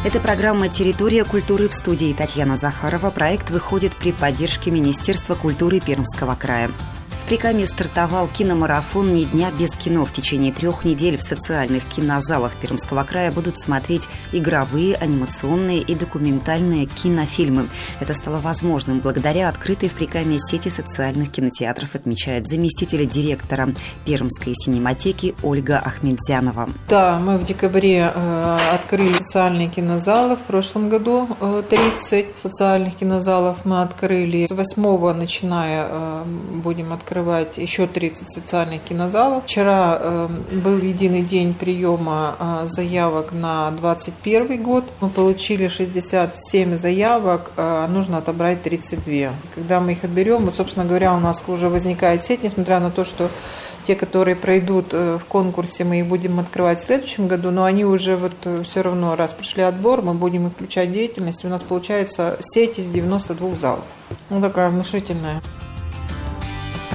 Это 0.04 0.20
программа 0.20 0.68
«Территория 0.68 1.24
культуры» 1.24 1.68
в 1.68 1.74
студии 1.74 2.14
Татьяна 2.14 2.54
Захарова. 2.54 3.10
Проект 3.10 3.50
выходит 3.50 3.96
при 3.96 4.12
поддержке 4.12 4.70
Министерства 4.70 5.34
культуры 5.34 5.80
Пермского 5.80 6.36
края. 6.36 6.70
В 7.26 7.28
Прикаме 7.28 7.66
стартовал 7.66 8.28
киномарафон 8.28 9.12
«Ни 9.12 9.24
дня 9.24 9.50
без 9.58 9.72
кино». 9.72 10.04
В 10.04 10.12
течение 10.12 10.52
трех 10.52 10.84
недель 10.84 11.16
в 11.16 11.22
социальных 11.24 11.84
кинозалах 11.86 12.54
Пермского 12.54 13.02
края 13.02 13.32
будут 13.32 13.60
смотреть 13.60 14.08
игровые, 14.30 14.94
анимационные 14.94 15.80
и 15.80 15.96
документальные 15.96 16.86
кинофильмы. 16.86 17.68
Это 17.98 18.14
стало 18.14 18.38
возможным 18.38 19.00
благодаря 19.00 19.48
открытой 19.48 19.88
в 19.88 19.94
Прикаме 19.94 20.38
сети 20.38 20.68
социальных 20.68 21.32
кинотеатров, 21.32 21.96
отмечает 21.96 22.46
заместитель 22.46 23.08
директора 23.08 23.70
Пермской 24.04 24.54
синематеки 24.56 25.34
Ольга 25.42 25.82
Ахмедзянова. 25.84 26.68
Да, 26.88 27.18
мы 27.18 27.38
в 27.38 27.44
декабре 27.44 28.12
э, 28.14 28.58
открыли 28.72 29.14
социальные 29.14 29.66
кинозалы. 29.66 30.36
В 30.36 30.42
прошлом 30.42 30.88
году 30.88 31.28
э, 31.40 31.64
30 31.68 32.34
социальных 32.40 32.94
кинозалов 32.94 33.64
мы 33.64 33.82
открыли. 33.82 34.46
С 34.46 34.52
8 34.52 35.12
начиная 35.14 35.88
э, 35.90 36.24
будем 36.62 36.92
открывать 36.92 37.15
открывать 37.16 37.56
еще 37.56 37.86
30 37.86 38.30
социальных 38.30 38.82
кинозалов. 38.82 39.44
Вчера 39.44 39.98
э, 39.98 40.28
был 40.52 40.76
единый 40.76 41.22
день 41.22 41.54
приема 41.54 42.36
э, 42.38 42.66
заявок 42.66 43.32
на 43.32 43.70
2021 43.70 44.62
год. 44.62 44.84
Мы 45.00 45.08
получили 45.08 45.68
67 45.68 46.76
заявок, 46.76 47.52
э, 47.56 47.86
нужно 47.88 48.18
отобрать 48.18 48.62
32. 48.62 49.32
Когда 49.54 49.80
мы 49.80 49.92
их 49.92 50.04
отберем, 50.04 50.44
вот, 50.44 50.56
собственно 50.56 50.84
говоря, 50.84 51.14
у 51.14 51.18
нас 51.18 51.42
уже 51.46 51.70
возникает 51.70 52.22
сеть, 52.22 52.42
несмотря 52.42 52.80
на 52.80 52.90
то, 52.90 53.06
что 53.06 53.30
те, 53.86 53.94
которые 53.94 54.36
пройдут 54.36 54.88
э, 54.92 55.18
в 55.18 55.24
конкурсе, 55.24 55.84
мы 55.84 56.00
их 56.00 56.06
будем 56.06 56.38
открывать 56.38 56.80
в 56.80 56.84
следующем 56.84 57.28
году, 57.28 57.50
но 57.50 57.64
они 57.64 57.86
уже 57.86 58.16
вот 58.16 58.34
э, 58.44 58.62
все 58.64 58.82
равно, 58.82 59.16
раз 59.16 59.32
прошли 59.32 59.62
отбор, 59.62 60.02
мы 60.02 60.12
будем 60.12 60.48
их 60.48 60.52
включать 60.52 60.90
в 60.90 60.92
деятельность. 60.92 61.46
У 61.46 61.48
нас 61.48 61.62
получается 61.62 62.36
сеть 62.42 62.78
из 62.78 62.88
92 62.90 63.54
залов. 63.56 63.84
Ну, 64.28 64.42
такая 64.42 64.68
внушительная. 64.68 65.40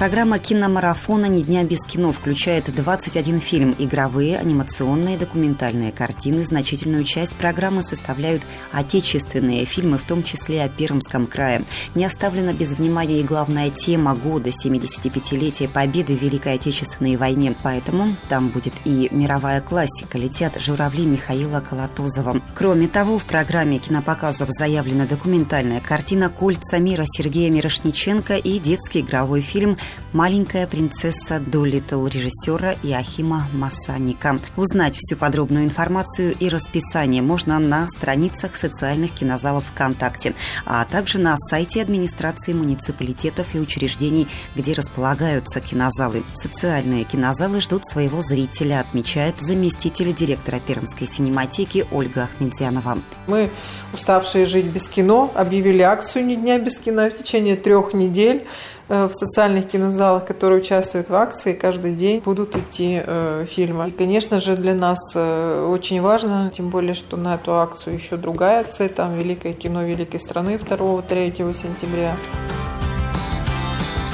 Программа 0.02 0.40
киномарафона 0.40 1.26
«Ни 1.26 1.42
дня 1.44 1.62
без 1.62 1.78
кино» 1.86 2.10
включает 2.10 2.74
21 2.74 3.40
фильм, 3.40 3.72
игровые, 3.78 4.36
анимационные, 4.36 5.16
документальные 5.16 5.92
картины. 5.92 6.42
Значительную 6.42 7.04
часть 7.04 7.36
программы 7.36 7.84
составляют 7.84 8.42
отечественные 8.72 9.64
фильмы, 9.64 9.98
в 9.98 10.04
том 10.04 10.24
числе 10.24 10.64
о 10.64 10.68
Пермском 10.68 11.26
крае. 11.26 11.62
Не 11.94 12.04
оставлена 12.04 12.52
без 12.52 12.72
внимания 12.72 13.20
и 13.20 13.22
главная 13.22 13.70
тема 13.70 14.16
года– 14.16 14.50
75-летие 14.64 15.68
победы 15.68 16.16
в 16.16 16.20
Великой 16.20 16.54
Отечественной 16.54 17.14
войне. 17.14 17.54
Поэтому 17.62 18.16
там 18.28 18.48
будет 18.48 18.72
и 18.84 19.08
мировая 19.12 19.60
классика 19.60 20.18
«Летят 20.18 20.60
журавли» 20.60 21.06
Михаила 21.06 21.60
Колотозова. 21.60 22.40
Кроме 22.56 22.88
того, 22.88 23.18
в 23.18 23.24
программе 23.24 23.78
кинопоказов 23.78 24.48
заявлена 24.50 25.06
документальная 25.06 25.78
картина 25.78 26.28
«Кольца 26.28 26.78
мира» 26.78 27.04
Сергея 27.06 27.52
Мирошниченко 27.52 28.34
и 28.34 28.58
детский 28.58 29.02
игровой 29.02 29.42
фильм 29.42 29.76
«Маленькая 30.12 30.66
принцесса 30.66 31.40
Долитл» 31.40 32.06
режиссера 32.06 32.74
Иохима 32.82 33.48
Массаника. 33.52 34.38
Узнать 34.56 34.96
всю 34.96 35.16
подробную 35.16 35.64
информацию 35.64 36.34
и 36.38 36.48
расписание 36.48 37.22
можно 37.22 37.58
на 37.58 37.88
страницах 37.88 38.56
социальных 38.56 39.12
кинозалов 39.12 39.64
ВКонтакте, 39.72 40.34
а 40.66 40.84
также 40.84 41.18
на 41.18 41.36
сайте 41.38 41.80
администрации 41.80 42.52
муниципалитетов 42.52 43.54
и 43.54 43.58
учреждений, 43.58 44.28
где 44.54 44.74
располагаются 44.74 45.60
кинозалы. 45.60 46.22
Социальные 46.34 47.04
кинозалы 47.04 47.60
ждут 47.60 47.86
своего 47.86 48.20
зрителя, 48.20 48.80
отмечает 48.80 49.40
заместитель 49.40 50.14
директора 50.14 50.60
Пермской 50.60 51.06
синематеки 51.06 51.86
Ольга 51.90 52.24
Ахмедзянова. 52.24 52.98
Мы, 53.26 53.50
уставшие 53.92 54.46
жить 54.46 54.66
без 54.66 54.88
кино, 54.88 55.32
объявили 55.34 55.82
акцию 55.82 56.26
«Ни 56.26 56.34
дня 56.34 56.58
без 56.58 56.78
кино» 56.78 57.08
в 57.08 57.18
течение 57.18 57.56
трех 57.56 57.94
недель. 57.94 58.46
Э, 58.88 59.06
в 59.06 59.14
социальных 59.14 59.68
кинозалах, 59.68 60.26
которые 60.26 60.60
участвуют 60.60 61.08
в 61.08 61.14
акции, 61.14 61.52
каждый 61.52 61.94
день 61.94 62.20
будут 62.20 62.56
идти 62.56 63.00
э, 63.04 63.46
фильмы. 63.48 63.88
И, 63.88 63.90
конечно 63.90 64.40
же, 64.40 64.56
для 64.56 64.74
нас 64.74 64.98
э, 65.14 65.68
очень 65.70 66.00
важно, 66.00 66.52
тем 66.54 66.70
более, 66.70 66.94
что 66.94 67.16
на 67.16 67.36
эту 67.36 67.54
акцию 67.54 67.94
еще 67.94 68.16
другая 68.16 68.60
акция, 68.60 68.88
там 68.88 69.14
«Великое 69.14 69.52
кино 69.52 69.82
великой 69.82 70.20
страны» 70.20 70.56
2-3 70.56 71.54
сентября. 71.54 72.16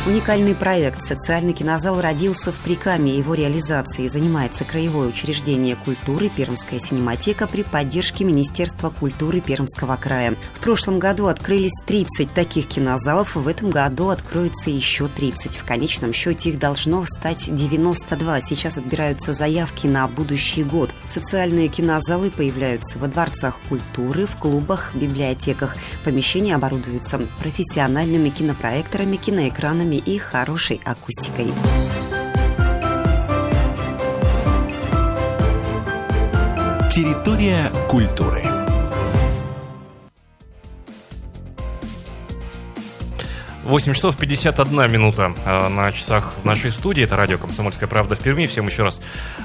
Уникальный 0.06 0.54
проект 0.54 1.04
«Социальный 1.04 1.52
кинозал» 1.52 2.00
родился 2.00 2.50
в 2.50 2.56
Прикаме. 2.60 3.18
Его 3.18 3.34
реализацией 3.34 4.08
занимается 4.08 4.64
Краевое 4.64 5.08
учреждение 5.08 5.76
культуры 5.76 6.30
Пермская 6.30 6.78
синематека 6.78 7.46
при 7.46 7.62
поддержке 7.62 8.24
Министерства 8.24 8.88
культуры 8.88 9.40
Пермского 9.40 9.96
края. 9.96 10.34
В 10.54 10.60
прошлом 10.60 10.98
году 10.98 11.26
открылись 11.26 11.78
30 11.84 12.32
таких 12.32 12.68
кинозалов, 12.68 13.34
в 13.34 13.46
этом 13.46 13.70
году 13.70 14.08
откроется 14.08 14.70
еще 14.70 15.08
30. 15.08 15.56
В 15.56 15.64
конечном 15.64 16.14
счете 16.14 16.50
их 16.50 16.58
должно 16.58 17.04
стать 17.04 17.54
92. 17.54 18.40
Сейчас 18.40 18.78
отбираются 18.78 19.34
заявки 19.34 19.88
на 19.88 20.06
будущий 20.08 20.64
год. 20.64 20.90
Социальные 21.06 21.68
кинозалы 21.68 22.30
появляются 22.30 22.98
во 22.98 23.08
дворцах 23.08 23.58
культуры, 23.68 24.26
в 24.26 24.36
клубах, 24.36 24.94
библиотеках. 24.94 25.76
Помещения 26.02 26.54
оборудуются 26.54 27.20
профессиональными 27.40 28.30
кинопроекторами, 28.30 29.16
киноэкранами 29.16 29.87
и 29.96 30.18
хорошей 30.18 30.80
акустикой. 30.84 31.52
Территория 36.90 37.70
культуры. 37.88 38.57
8 43.68 43.92
часов 43.92 44.16
51 44.16 44.90
минута 44.90 45.34
э, 45.44 45.68
на 45.68 45.92
часах 45.92 46.32
в 46.42 46.44
нашей 46.46 46.70
студии. 46.70 47.04
Это 47.04 47.16
радио 47.16 47.36
«Комсомольская 47.36 47.86
правда» 47.86 48.16
в 48.16 48.18
Перми. 48.18 48.46
Всем 48.46 48.66
еще 48.66 48.82
раз 48.82 48.98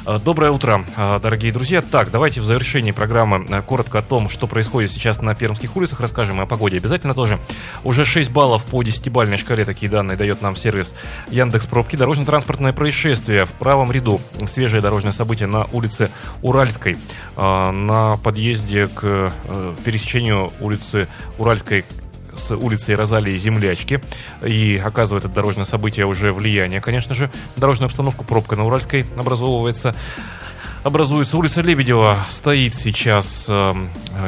э, 0.07 0.17
доброе 0.23 0.49
утро, 0.51 0.85
э, 0.95 1.19
дорогие 1.21 1.51
друзья. 1.51 1.81
Так, 1.81 2.09
давайте 2.09 2.39
в 2.39 2.45
завершении 2.45 2.93
программы 2.93 3.61
коротко 3.63 3.99
о 3.99 4.01
том, 4.01 4.29
что 4.29 4.47
происходит 4.47 4.91
сейчас 4.91 5.21
на 5.21 5.35
пермских 5.35 5.75
улицах, 5.75 5.99
расскажем 5.99 6.39
и 6.39 6.43
о 6.43 6.45
погоде 6.45 6.77
обязательно 6.77 7.13
тоже. 7.13 7.37
Уже 7.83 8.05
6 8.05 8.31
баллов 8.31 8.63
по 8.63 8.81
10-бальной 8.81 9.35
шкале, 9.35 9.65
такие 9.65 9.91
данные 9.91 10.15
дает 10.15 10.41
нам 10.41 10.55
сервис 10.55 10.93
Яндекс 11.29 11.65
Пробки. 11.65 11.97
Дорожно-транспортное 11.97 12.71
происшествие 12.71 13.45
в 13.45 13.51
правом 13.51 13.91
ряду. 13.91 14.21
Свежее 14.47 14.81
дорожное 14.81 15.11
событие 15.11 15.49
на 15.49 15.65
улице 15.73 16.09
Уральской. 16.41 16.95
На 17.35 18.17
подъезде 18.23 18.87
к 18.87 19.33
пересечению 19.83 20.53
улицы 20.61 21.09
Уральской 21.37 21.83
с 22.35 22.51
улицей 22.55 22.95
Розалии 22.95 23.37
Землячки. 23.37 24.01
И 24.43 24.81
оказывает 24.83 25.25
это 25.25 25.33
дорожное 25.33 25.65
событие 25.65 26.05
уже 26.05 26.33
влияние, 26.33 26.81
конечно 26.81 27.15
же, 27.15 27.31
дорожную 27.55 27.87
обстановку. 27.87 28.23
Пробка 28.23 28.55
на 28.55 28.65
Уральской 28.65 29.05
образовывается. 29.17 29.95
Образуется. 30.83 31.37
Улица 31.37 31.61
Лебедева 31.61 32.17
стоит 32.29 32.75
сейчас, 32.75 33.45
э, 33.47 33.73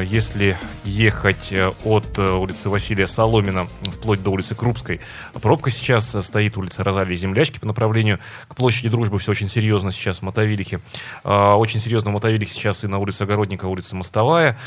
если 0.03 0.57
ехать 0.85 1.51
э, 1.51 1.71
от 1.83 2.17
э, 2.17 2.31
улицы 2.31 2.69
Василия 2.69 3.07
Соломина 3.07 3.67
вплоть 3.83 4.23
до 4.23 4.29
улицы 4.29 4.55
Крупской. 4.55 5.01
Пробка 5.33 5.69
сейчас 5.69 6.15
стоит 6.25 6.57
улица 6.57 6.83
Розалии 6.83 7.15
Землячки 7.15 7.59
по 7.59 7.67
направлению 7.67 8.19
к 8.47 8.55
площади 8.55 8.89
Дружбы. 8.89 9.19
Все 9.19 9.31
очень 9.31 9.49
серьезно 9.49 9.91
сейчас 9.91 10.19
в 10.19 10.21
Мотовилихе. 10.21 10.79
Очень 11.23 11.81
серьезно 11.81 12.11
в 12.11 12.13
Мотовилихе 12.13 12.53
сейчас 12.53 12.83
и 12.83 12.87
на 12.87 12.99
улице 12.99 13.23
Огородника, 13.23 13.65
улица 13.65 13.95
Мостовая. 13.95 14.57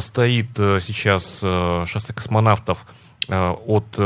Стоит 0.00 0.50
сейчас 0.56 1.40
шоссе 1.40 2.12
космонавтов 2.12 2.84
от 3.28 3.98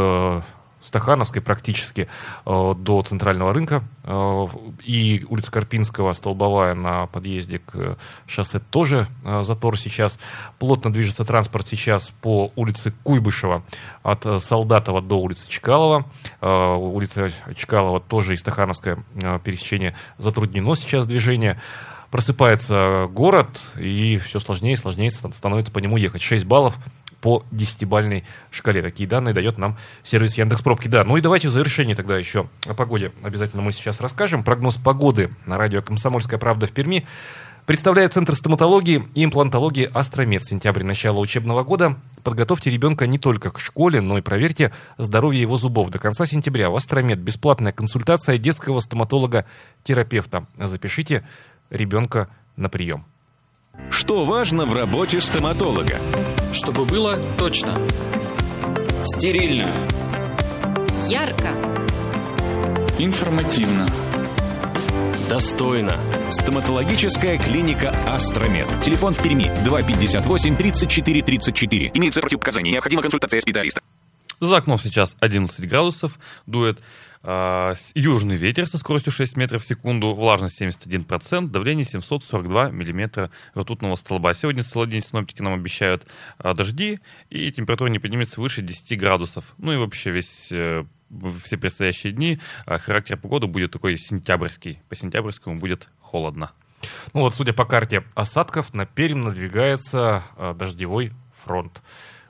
Стахановской 0.91 1.41
практически 1.41 2.09
э, 2.45 2.72
до 2.76 3.01
центрального 3.03 3.55
рынка. 3.55 3.84
Э, 4.03 4.47
и 4.84 5.24
улица 5.28 5.53
Карпинского, 5.53 6.12
Столбовая 6.14 6.74
на 6.74 7.07
подъезде 7.07 7.61
к 7.61 7.97
шоссе 8.26 8.59
тоже 8.59 9.07
э, 9.24 9.45
затор 9.45 9.78
сейчас. 9.78 10.18
Плотно 10.59 10.93
движется 10.93 11.24
транспорт 11.24 11.68
сейчас 11.68 12.12
по 12.22 12.51
улице 12.57 12.93
Куйбышева 13.05 13.62
от 14.03 14.43
Солдатова 14.43 15.01
до 15.01 15.20
улицы 15.20 15.49
Чкалова. 15.49 16.07
Улица 16.41 17.30
Чкалова 17.55 18.01
тоже 18.01 18.34
и 18.34 18.36
Стахановское 18.36 18.99
пересечение 19.45 19.95
затруднено 20.18 20.74
сейчас 20.74 21.07
движение 21.07 21.61
просыпается 22.11 23.07
город, 23.11 23.61
и 23.78 24.18
все 24.18 24.41
сложнее 24.41 24.72
и 24.72 24.76
сложнее 24.76 25.11
становится 25.11 25.72
по 25.72 25.78
нему 25.78 25.97
ехать. 25.97 26.20
6 26.20 26.45
баллов 26.45 26.76
по 27.21 27.45
десятибальной 27.51 28.25
шкале. 28.51 28.83
Такие 28.83 29.09
данные 29.09 29.35
дает 29.35 29.59
нам 29.59 29.77
сервис 30.03 30.37
Яндекс 30.37 30.62
Пробки. 30.62 30.89
Да, 30.89 31.05
ну 31.05 31.16
и 31.16 31.21
давайте 31.21 31.49
в 31.49 31.53
завершении 31.53 31.95
тогда 31.95 32.16
еще 32.16 32.49
о 32.66 32.75
погоде 32.75 33.12
обязательно 33.23 33.62
мы 33.62 33.73
сейчас 33.73 34.01
расскажем. 34.01 34.43
Прогноз 34.43 34.77
погоды 34.77 35.31
на 35.47 35.59
радио 35.59 35.83
«Комсомольская 35.83 36.39
правда» 36.39 36.66
в 36.66 36.73
Перми 36.73 37.07
представляет 37.66 38.12
Центр 38.12 38.35
стоматологии 38.35 39.09
и 39.14 39.25
имплантологии 39.25 39.89
«Астромед». 39.93 40.45
Сентябрь, 40.45 40.83
начало 40.83 41.18
учебного 41.18 41.62
года. 41.62 41.97
Подготовьте 42.25 42.71
ребенка 42.71 43.07
не 43.07 43.18
только 43.18 43.51
к 43.51 43.61
школе, 43.61 44.01
но 44.01 44.18
и 44.18 44.23
проверьте 44.23 44.73
здоровье 44.99 45.41
его 45.41 45.57
зубов. 45.57 45.91
До 45.91 45.99
конца 45.99 46.27
сентября 46.27 46.71
в 46.71 46.77
«Астромед» 46.77 47.18
бесплатная 47.18 47.73
консультация 47.73 48.39
детского 48.39 48.81
стоматолога-терапевта. 48.81 50.47
Запишите 50.59 51.25
ребенка 51.71 52.29
на 52.57 52.68
прием. 52.68 53.05
Что 53.91 54.25
важно 54.25 54.66
в 54.66 54.75
работе 54.75 55.21
стоматолога? 55.21 55.99
Чтобы 56.53 56.84
было 56.84 57.16
точно. 57.38 57.80
Стерильно. 59.05 59.72
Ярко. 61.09 61.55
Информативно. 62.98 63.86
Достойно. 65.28 65.96
Стоматологическая 66.28 67.38
клиника 67.38 67.94
«Астромед». 68.09 68.66
Телефон 68.82 69.14
в 69.14 69.22
Перми 69.22 69.51
258 69.64 70.57
34 70.57 71.22
34. 71.22 71.90
Имеется 71.94 72.20
противопоказания. 72.20 72.72
Необходима 72.72 73.03
консультация 73.03 73.40
специалиста. 73.40 73.80
За 74.40 74.57
окном 74.57 74.78
сейчас 74.80 75.14
11 75.20 75.68
градусов, 75.68 76.18
дует 76.46 76.80
южный 77.23 78.37
ветер 78.37 78.66
со 78.66 78.79
скоростью 78.79 79.12
6 79.12 79.37
метров 79.37 79.62
в 79.62 79.66
секунду, 79.66 80.14
влажность 80.14 80.61
71%, 80.61 81.49
давление 81.49 81.85
742 81.85 82.71
миллиметра 82.71 83.31
ртутного 83.55 83.97
столба. 83.97 84.33
Сегодня 84.33 84.62
целый 84.62 84.89
день 84.89 85.03
синоптики 85.03 85.43
нам 85.43 85.53
обещают 85.53 86.07
э, 86.39 86.55
дожди, 86.55 87.01
и 87.29 87.53
температура 87.53 87.89
не 87.89 87.99
поднимется 87.99 88.41
выше 88.41 88.62
10 88.62 88.99
градусов. 88.99 89.55
Ну 89.59 89.73
и 89.73 89.77
вообще 89.77 90.11
весь 90.11 90.49
э, 90.51 90.85
все 91.45 91.59
предстоящие 91.59 92.14
дни 92.14 92.41
э, 92.66 92.79
характер 92.79 93.18
погоды 93.18 93.47
будет 93.47 93.73
такой 93.73 93.99
сентябрьский. 93.99 94.81
По 94.89 94.97
сентябрьскому 94.97 95.59
будет 95.59 95.89
холодно. 96.01 96.53
Ну 97.12 97.21
вот, 97.21 97.35
судя 97.35 97.53
по 97.53 97.66
карте 97.66 98.03
осадков, 98.14 98.73
на 98.73 98.87
Пермь 98.87 99.25
надвигается 99.25 100.23
дождевой 100.55 101.12
фронт. 101.45 101.83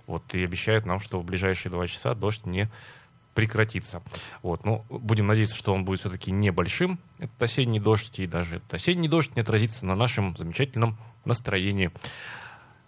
Вот, 0.09 0.35
и 0.35 0.43
обещают 0.43 0.87
нам, 0.87 0.99
что 0.99 1.21
в 1.21 1.25
ближайшие 1.25 1.71
два 1.71 1.87
часа 1.87 2.15
дождь 2.17 2.45
не 2.45 2.69
прекратится. 3.41 4.03
Вот, 4.43 4.67
ну, 4.67 4.85
будем 4.91 5.27
надеяться, 5.27 5.57
что 5.57 5.73
он 5.73 5.87
будет 5.87 6.01
все-таки 6.01 6.31
небольшим, 6.31 6.99
этот 7.19 7.43
осенний 7.43 7.81
дождь, 7.81 8.19
и 8.19 8.27
даже 8.27 8.57
этот 8.57 8.75
осенний 8.75 9.09
дождь 9.09 9.35
не 9.35 9.41
отразится 9.41 9.87
на 9.87 9.95
нашем 9.95 10.37
замечательном 10.37 10.99
настроении, 11.25 11.91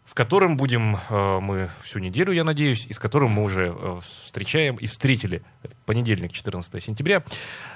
с 0.04 0.12
которым 0.12 0.58
будем 0.58 0.98
э, 1.08 1.40
мы 1.40 1.70
всю 1.82 2.00
неделю, 2.00 2.32
я 2.32 2.44
надеюсь, 2.44 2.84
и 2.86 2.92
с 2.92 2.98
которым 2.98 3.30
мы 3.30 3.44
уже 3.44 3.74
э, 3.74 4.00
встречаем 4.24 4.76
и 4.76 4.86
встретили 4.86 5.42
понедельник, 5.86 6.32
14 6.32 6.82
сентября. 6.82 7.24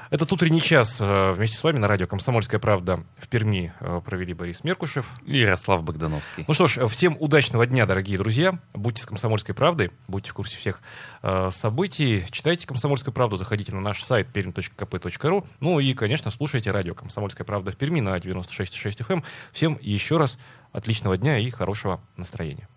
Этот 0.08 0.32
утренний 0.32 0.60
час 0.60 0.98
э, 1.00 1.32
вместе 1.32 1.56
с 1.56 1.64
вами 1.64 1.78
на 1.78 1.88
радио 1.88 2.06
«Комсомольская 2.06 2.60
правда» 2.60 3.02
в 3.18 3.26
Перми 3.26 3.72
э, 3.80 4.00
провели 4.04 4.34
Борис 4.34 4.62
Меркушев 4.62 5.12
и 5.24 5.38
Ярослав 5.38 5.82
Богдановский. 5.82 6.44
Ну 6.46 6.54
что 6.54 6.68
ж, 6.68 6.86
всем 6.86 7.16
удачного 7.18 7.66
дня, 7.66 7.86
дорогие 7.86 8.16
друзья. 8.16 8.60
Будьте 8.72 9.02
с 9.02 9.06
«Комсомольской 9.06 9.52
правдой», 9.52 9.90
будьте 10.06 10.30
в 10.30 10.34
курсе 10.34 10.56
всех 10.58 10.80
э, 11.22 11.50
событий. 11.50 12.24
Читайте 12.30 12.68
«Комсомольскую 12.68 13.12
правду», 13.12 13.36
заходите 13.36 13.74
на 13.74 13.80
наш 13.80 14.04
сайт 14.04 14.28
perm.kp.ru. 14.32 15.44
Ну 15.58 15.80
и, 15.80 15.92
конечно, 15.92 16.30
слушайте 16.30 16.70
радио 16.70 16.94
«Комсомольская 16.94 17.44
правда» 17.44 17.72
в 17.72 17.76
Перми 17.76 17.98
на 17.98 18.16
96,6 18.16 18.98
FM. 18.98 19.06
Эм. 19.08 19.24
Всем 19.52 19.78
еще 19.80 20.18
раз 20.18 20.38
отличного 20.70 21.16
дня 21.16 21.38
и 21.38 21.50
хорошего 21.50 22.00
настроения. 22.16 22.68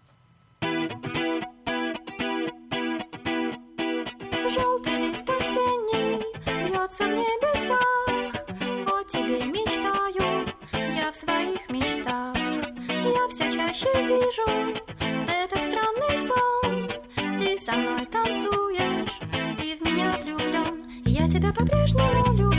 Тебя 21.51 21.65
по-прежнему 21.65 22.25
люблю, 22.25 22.58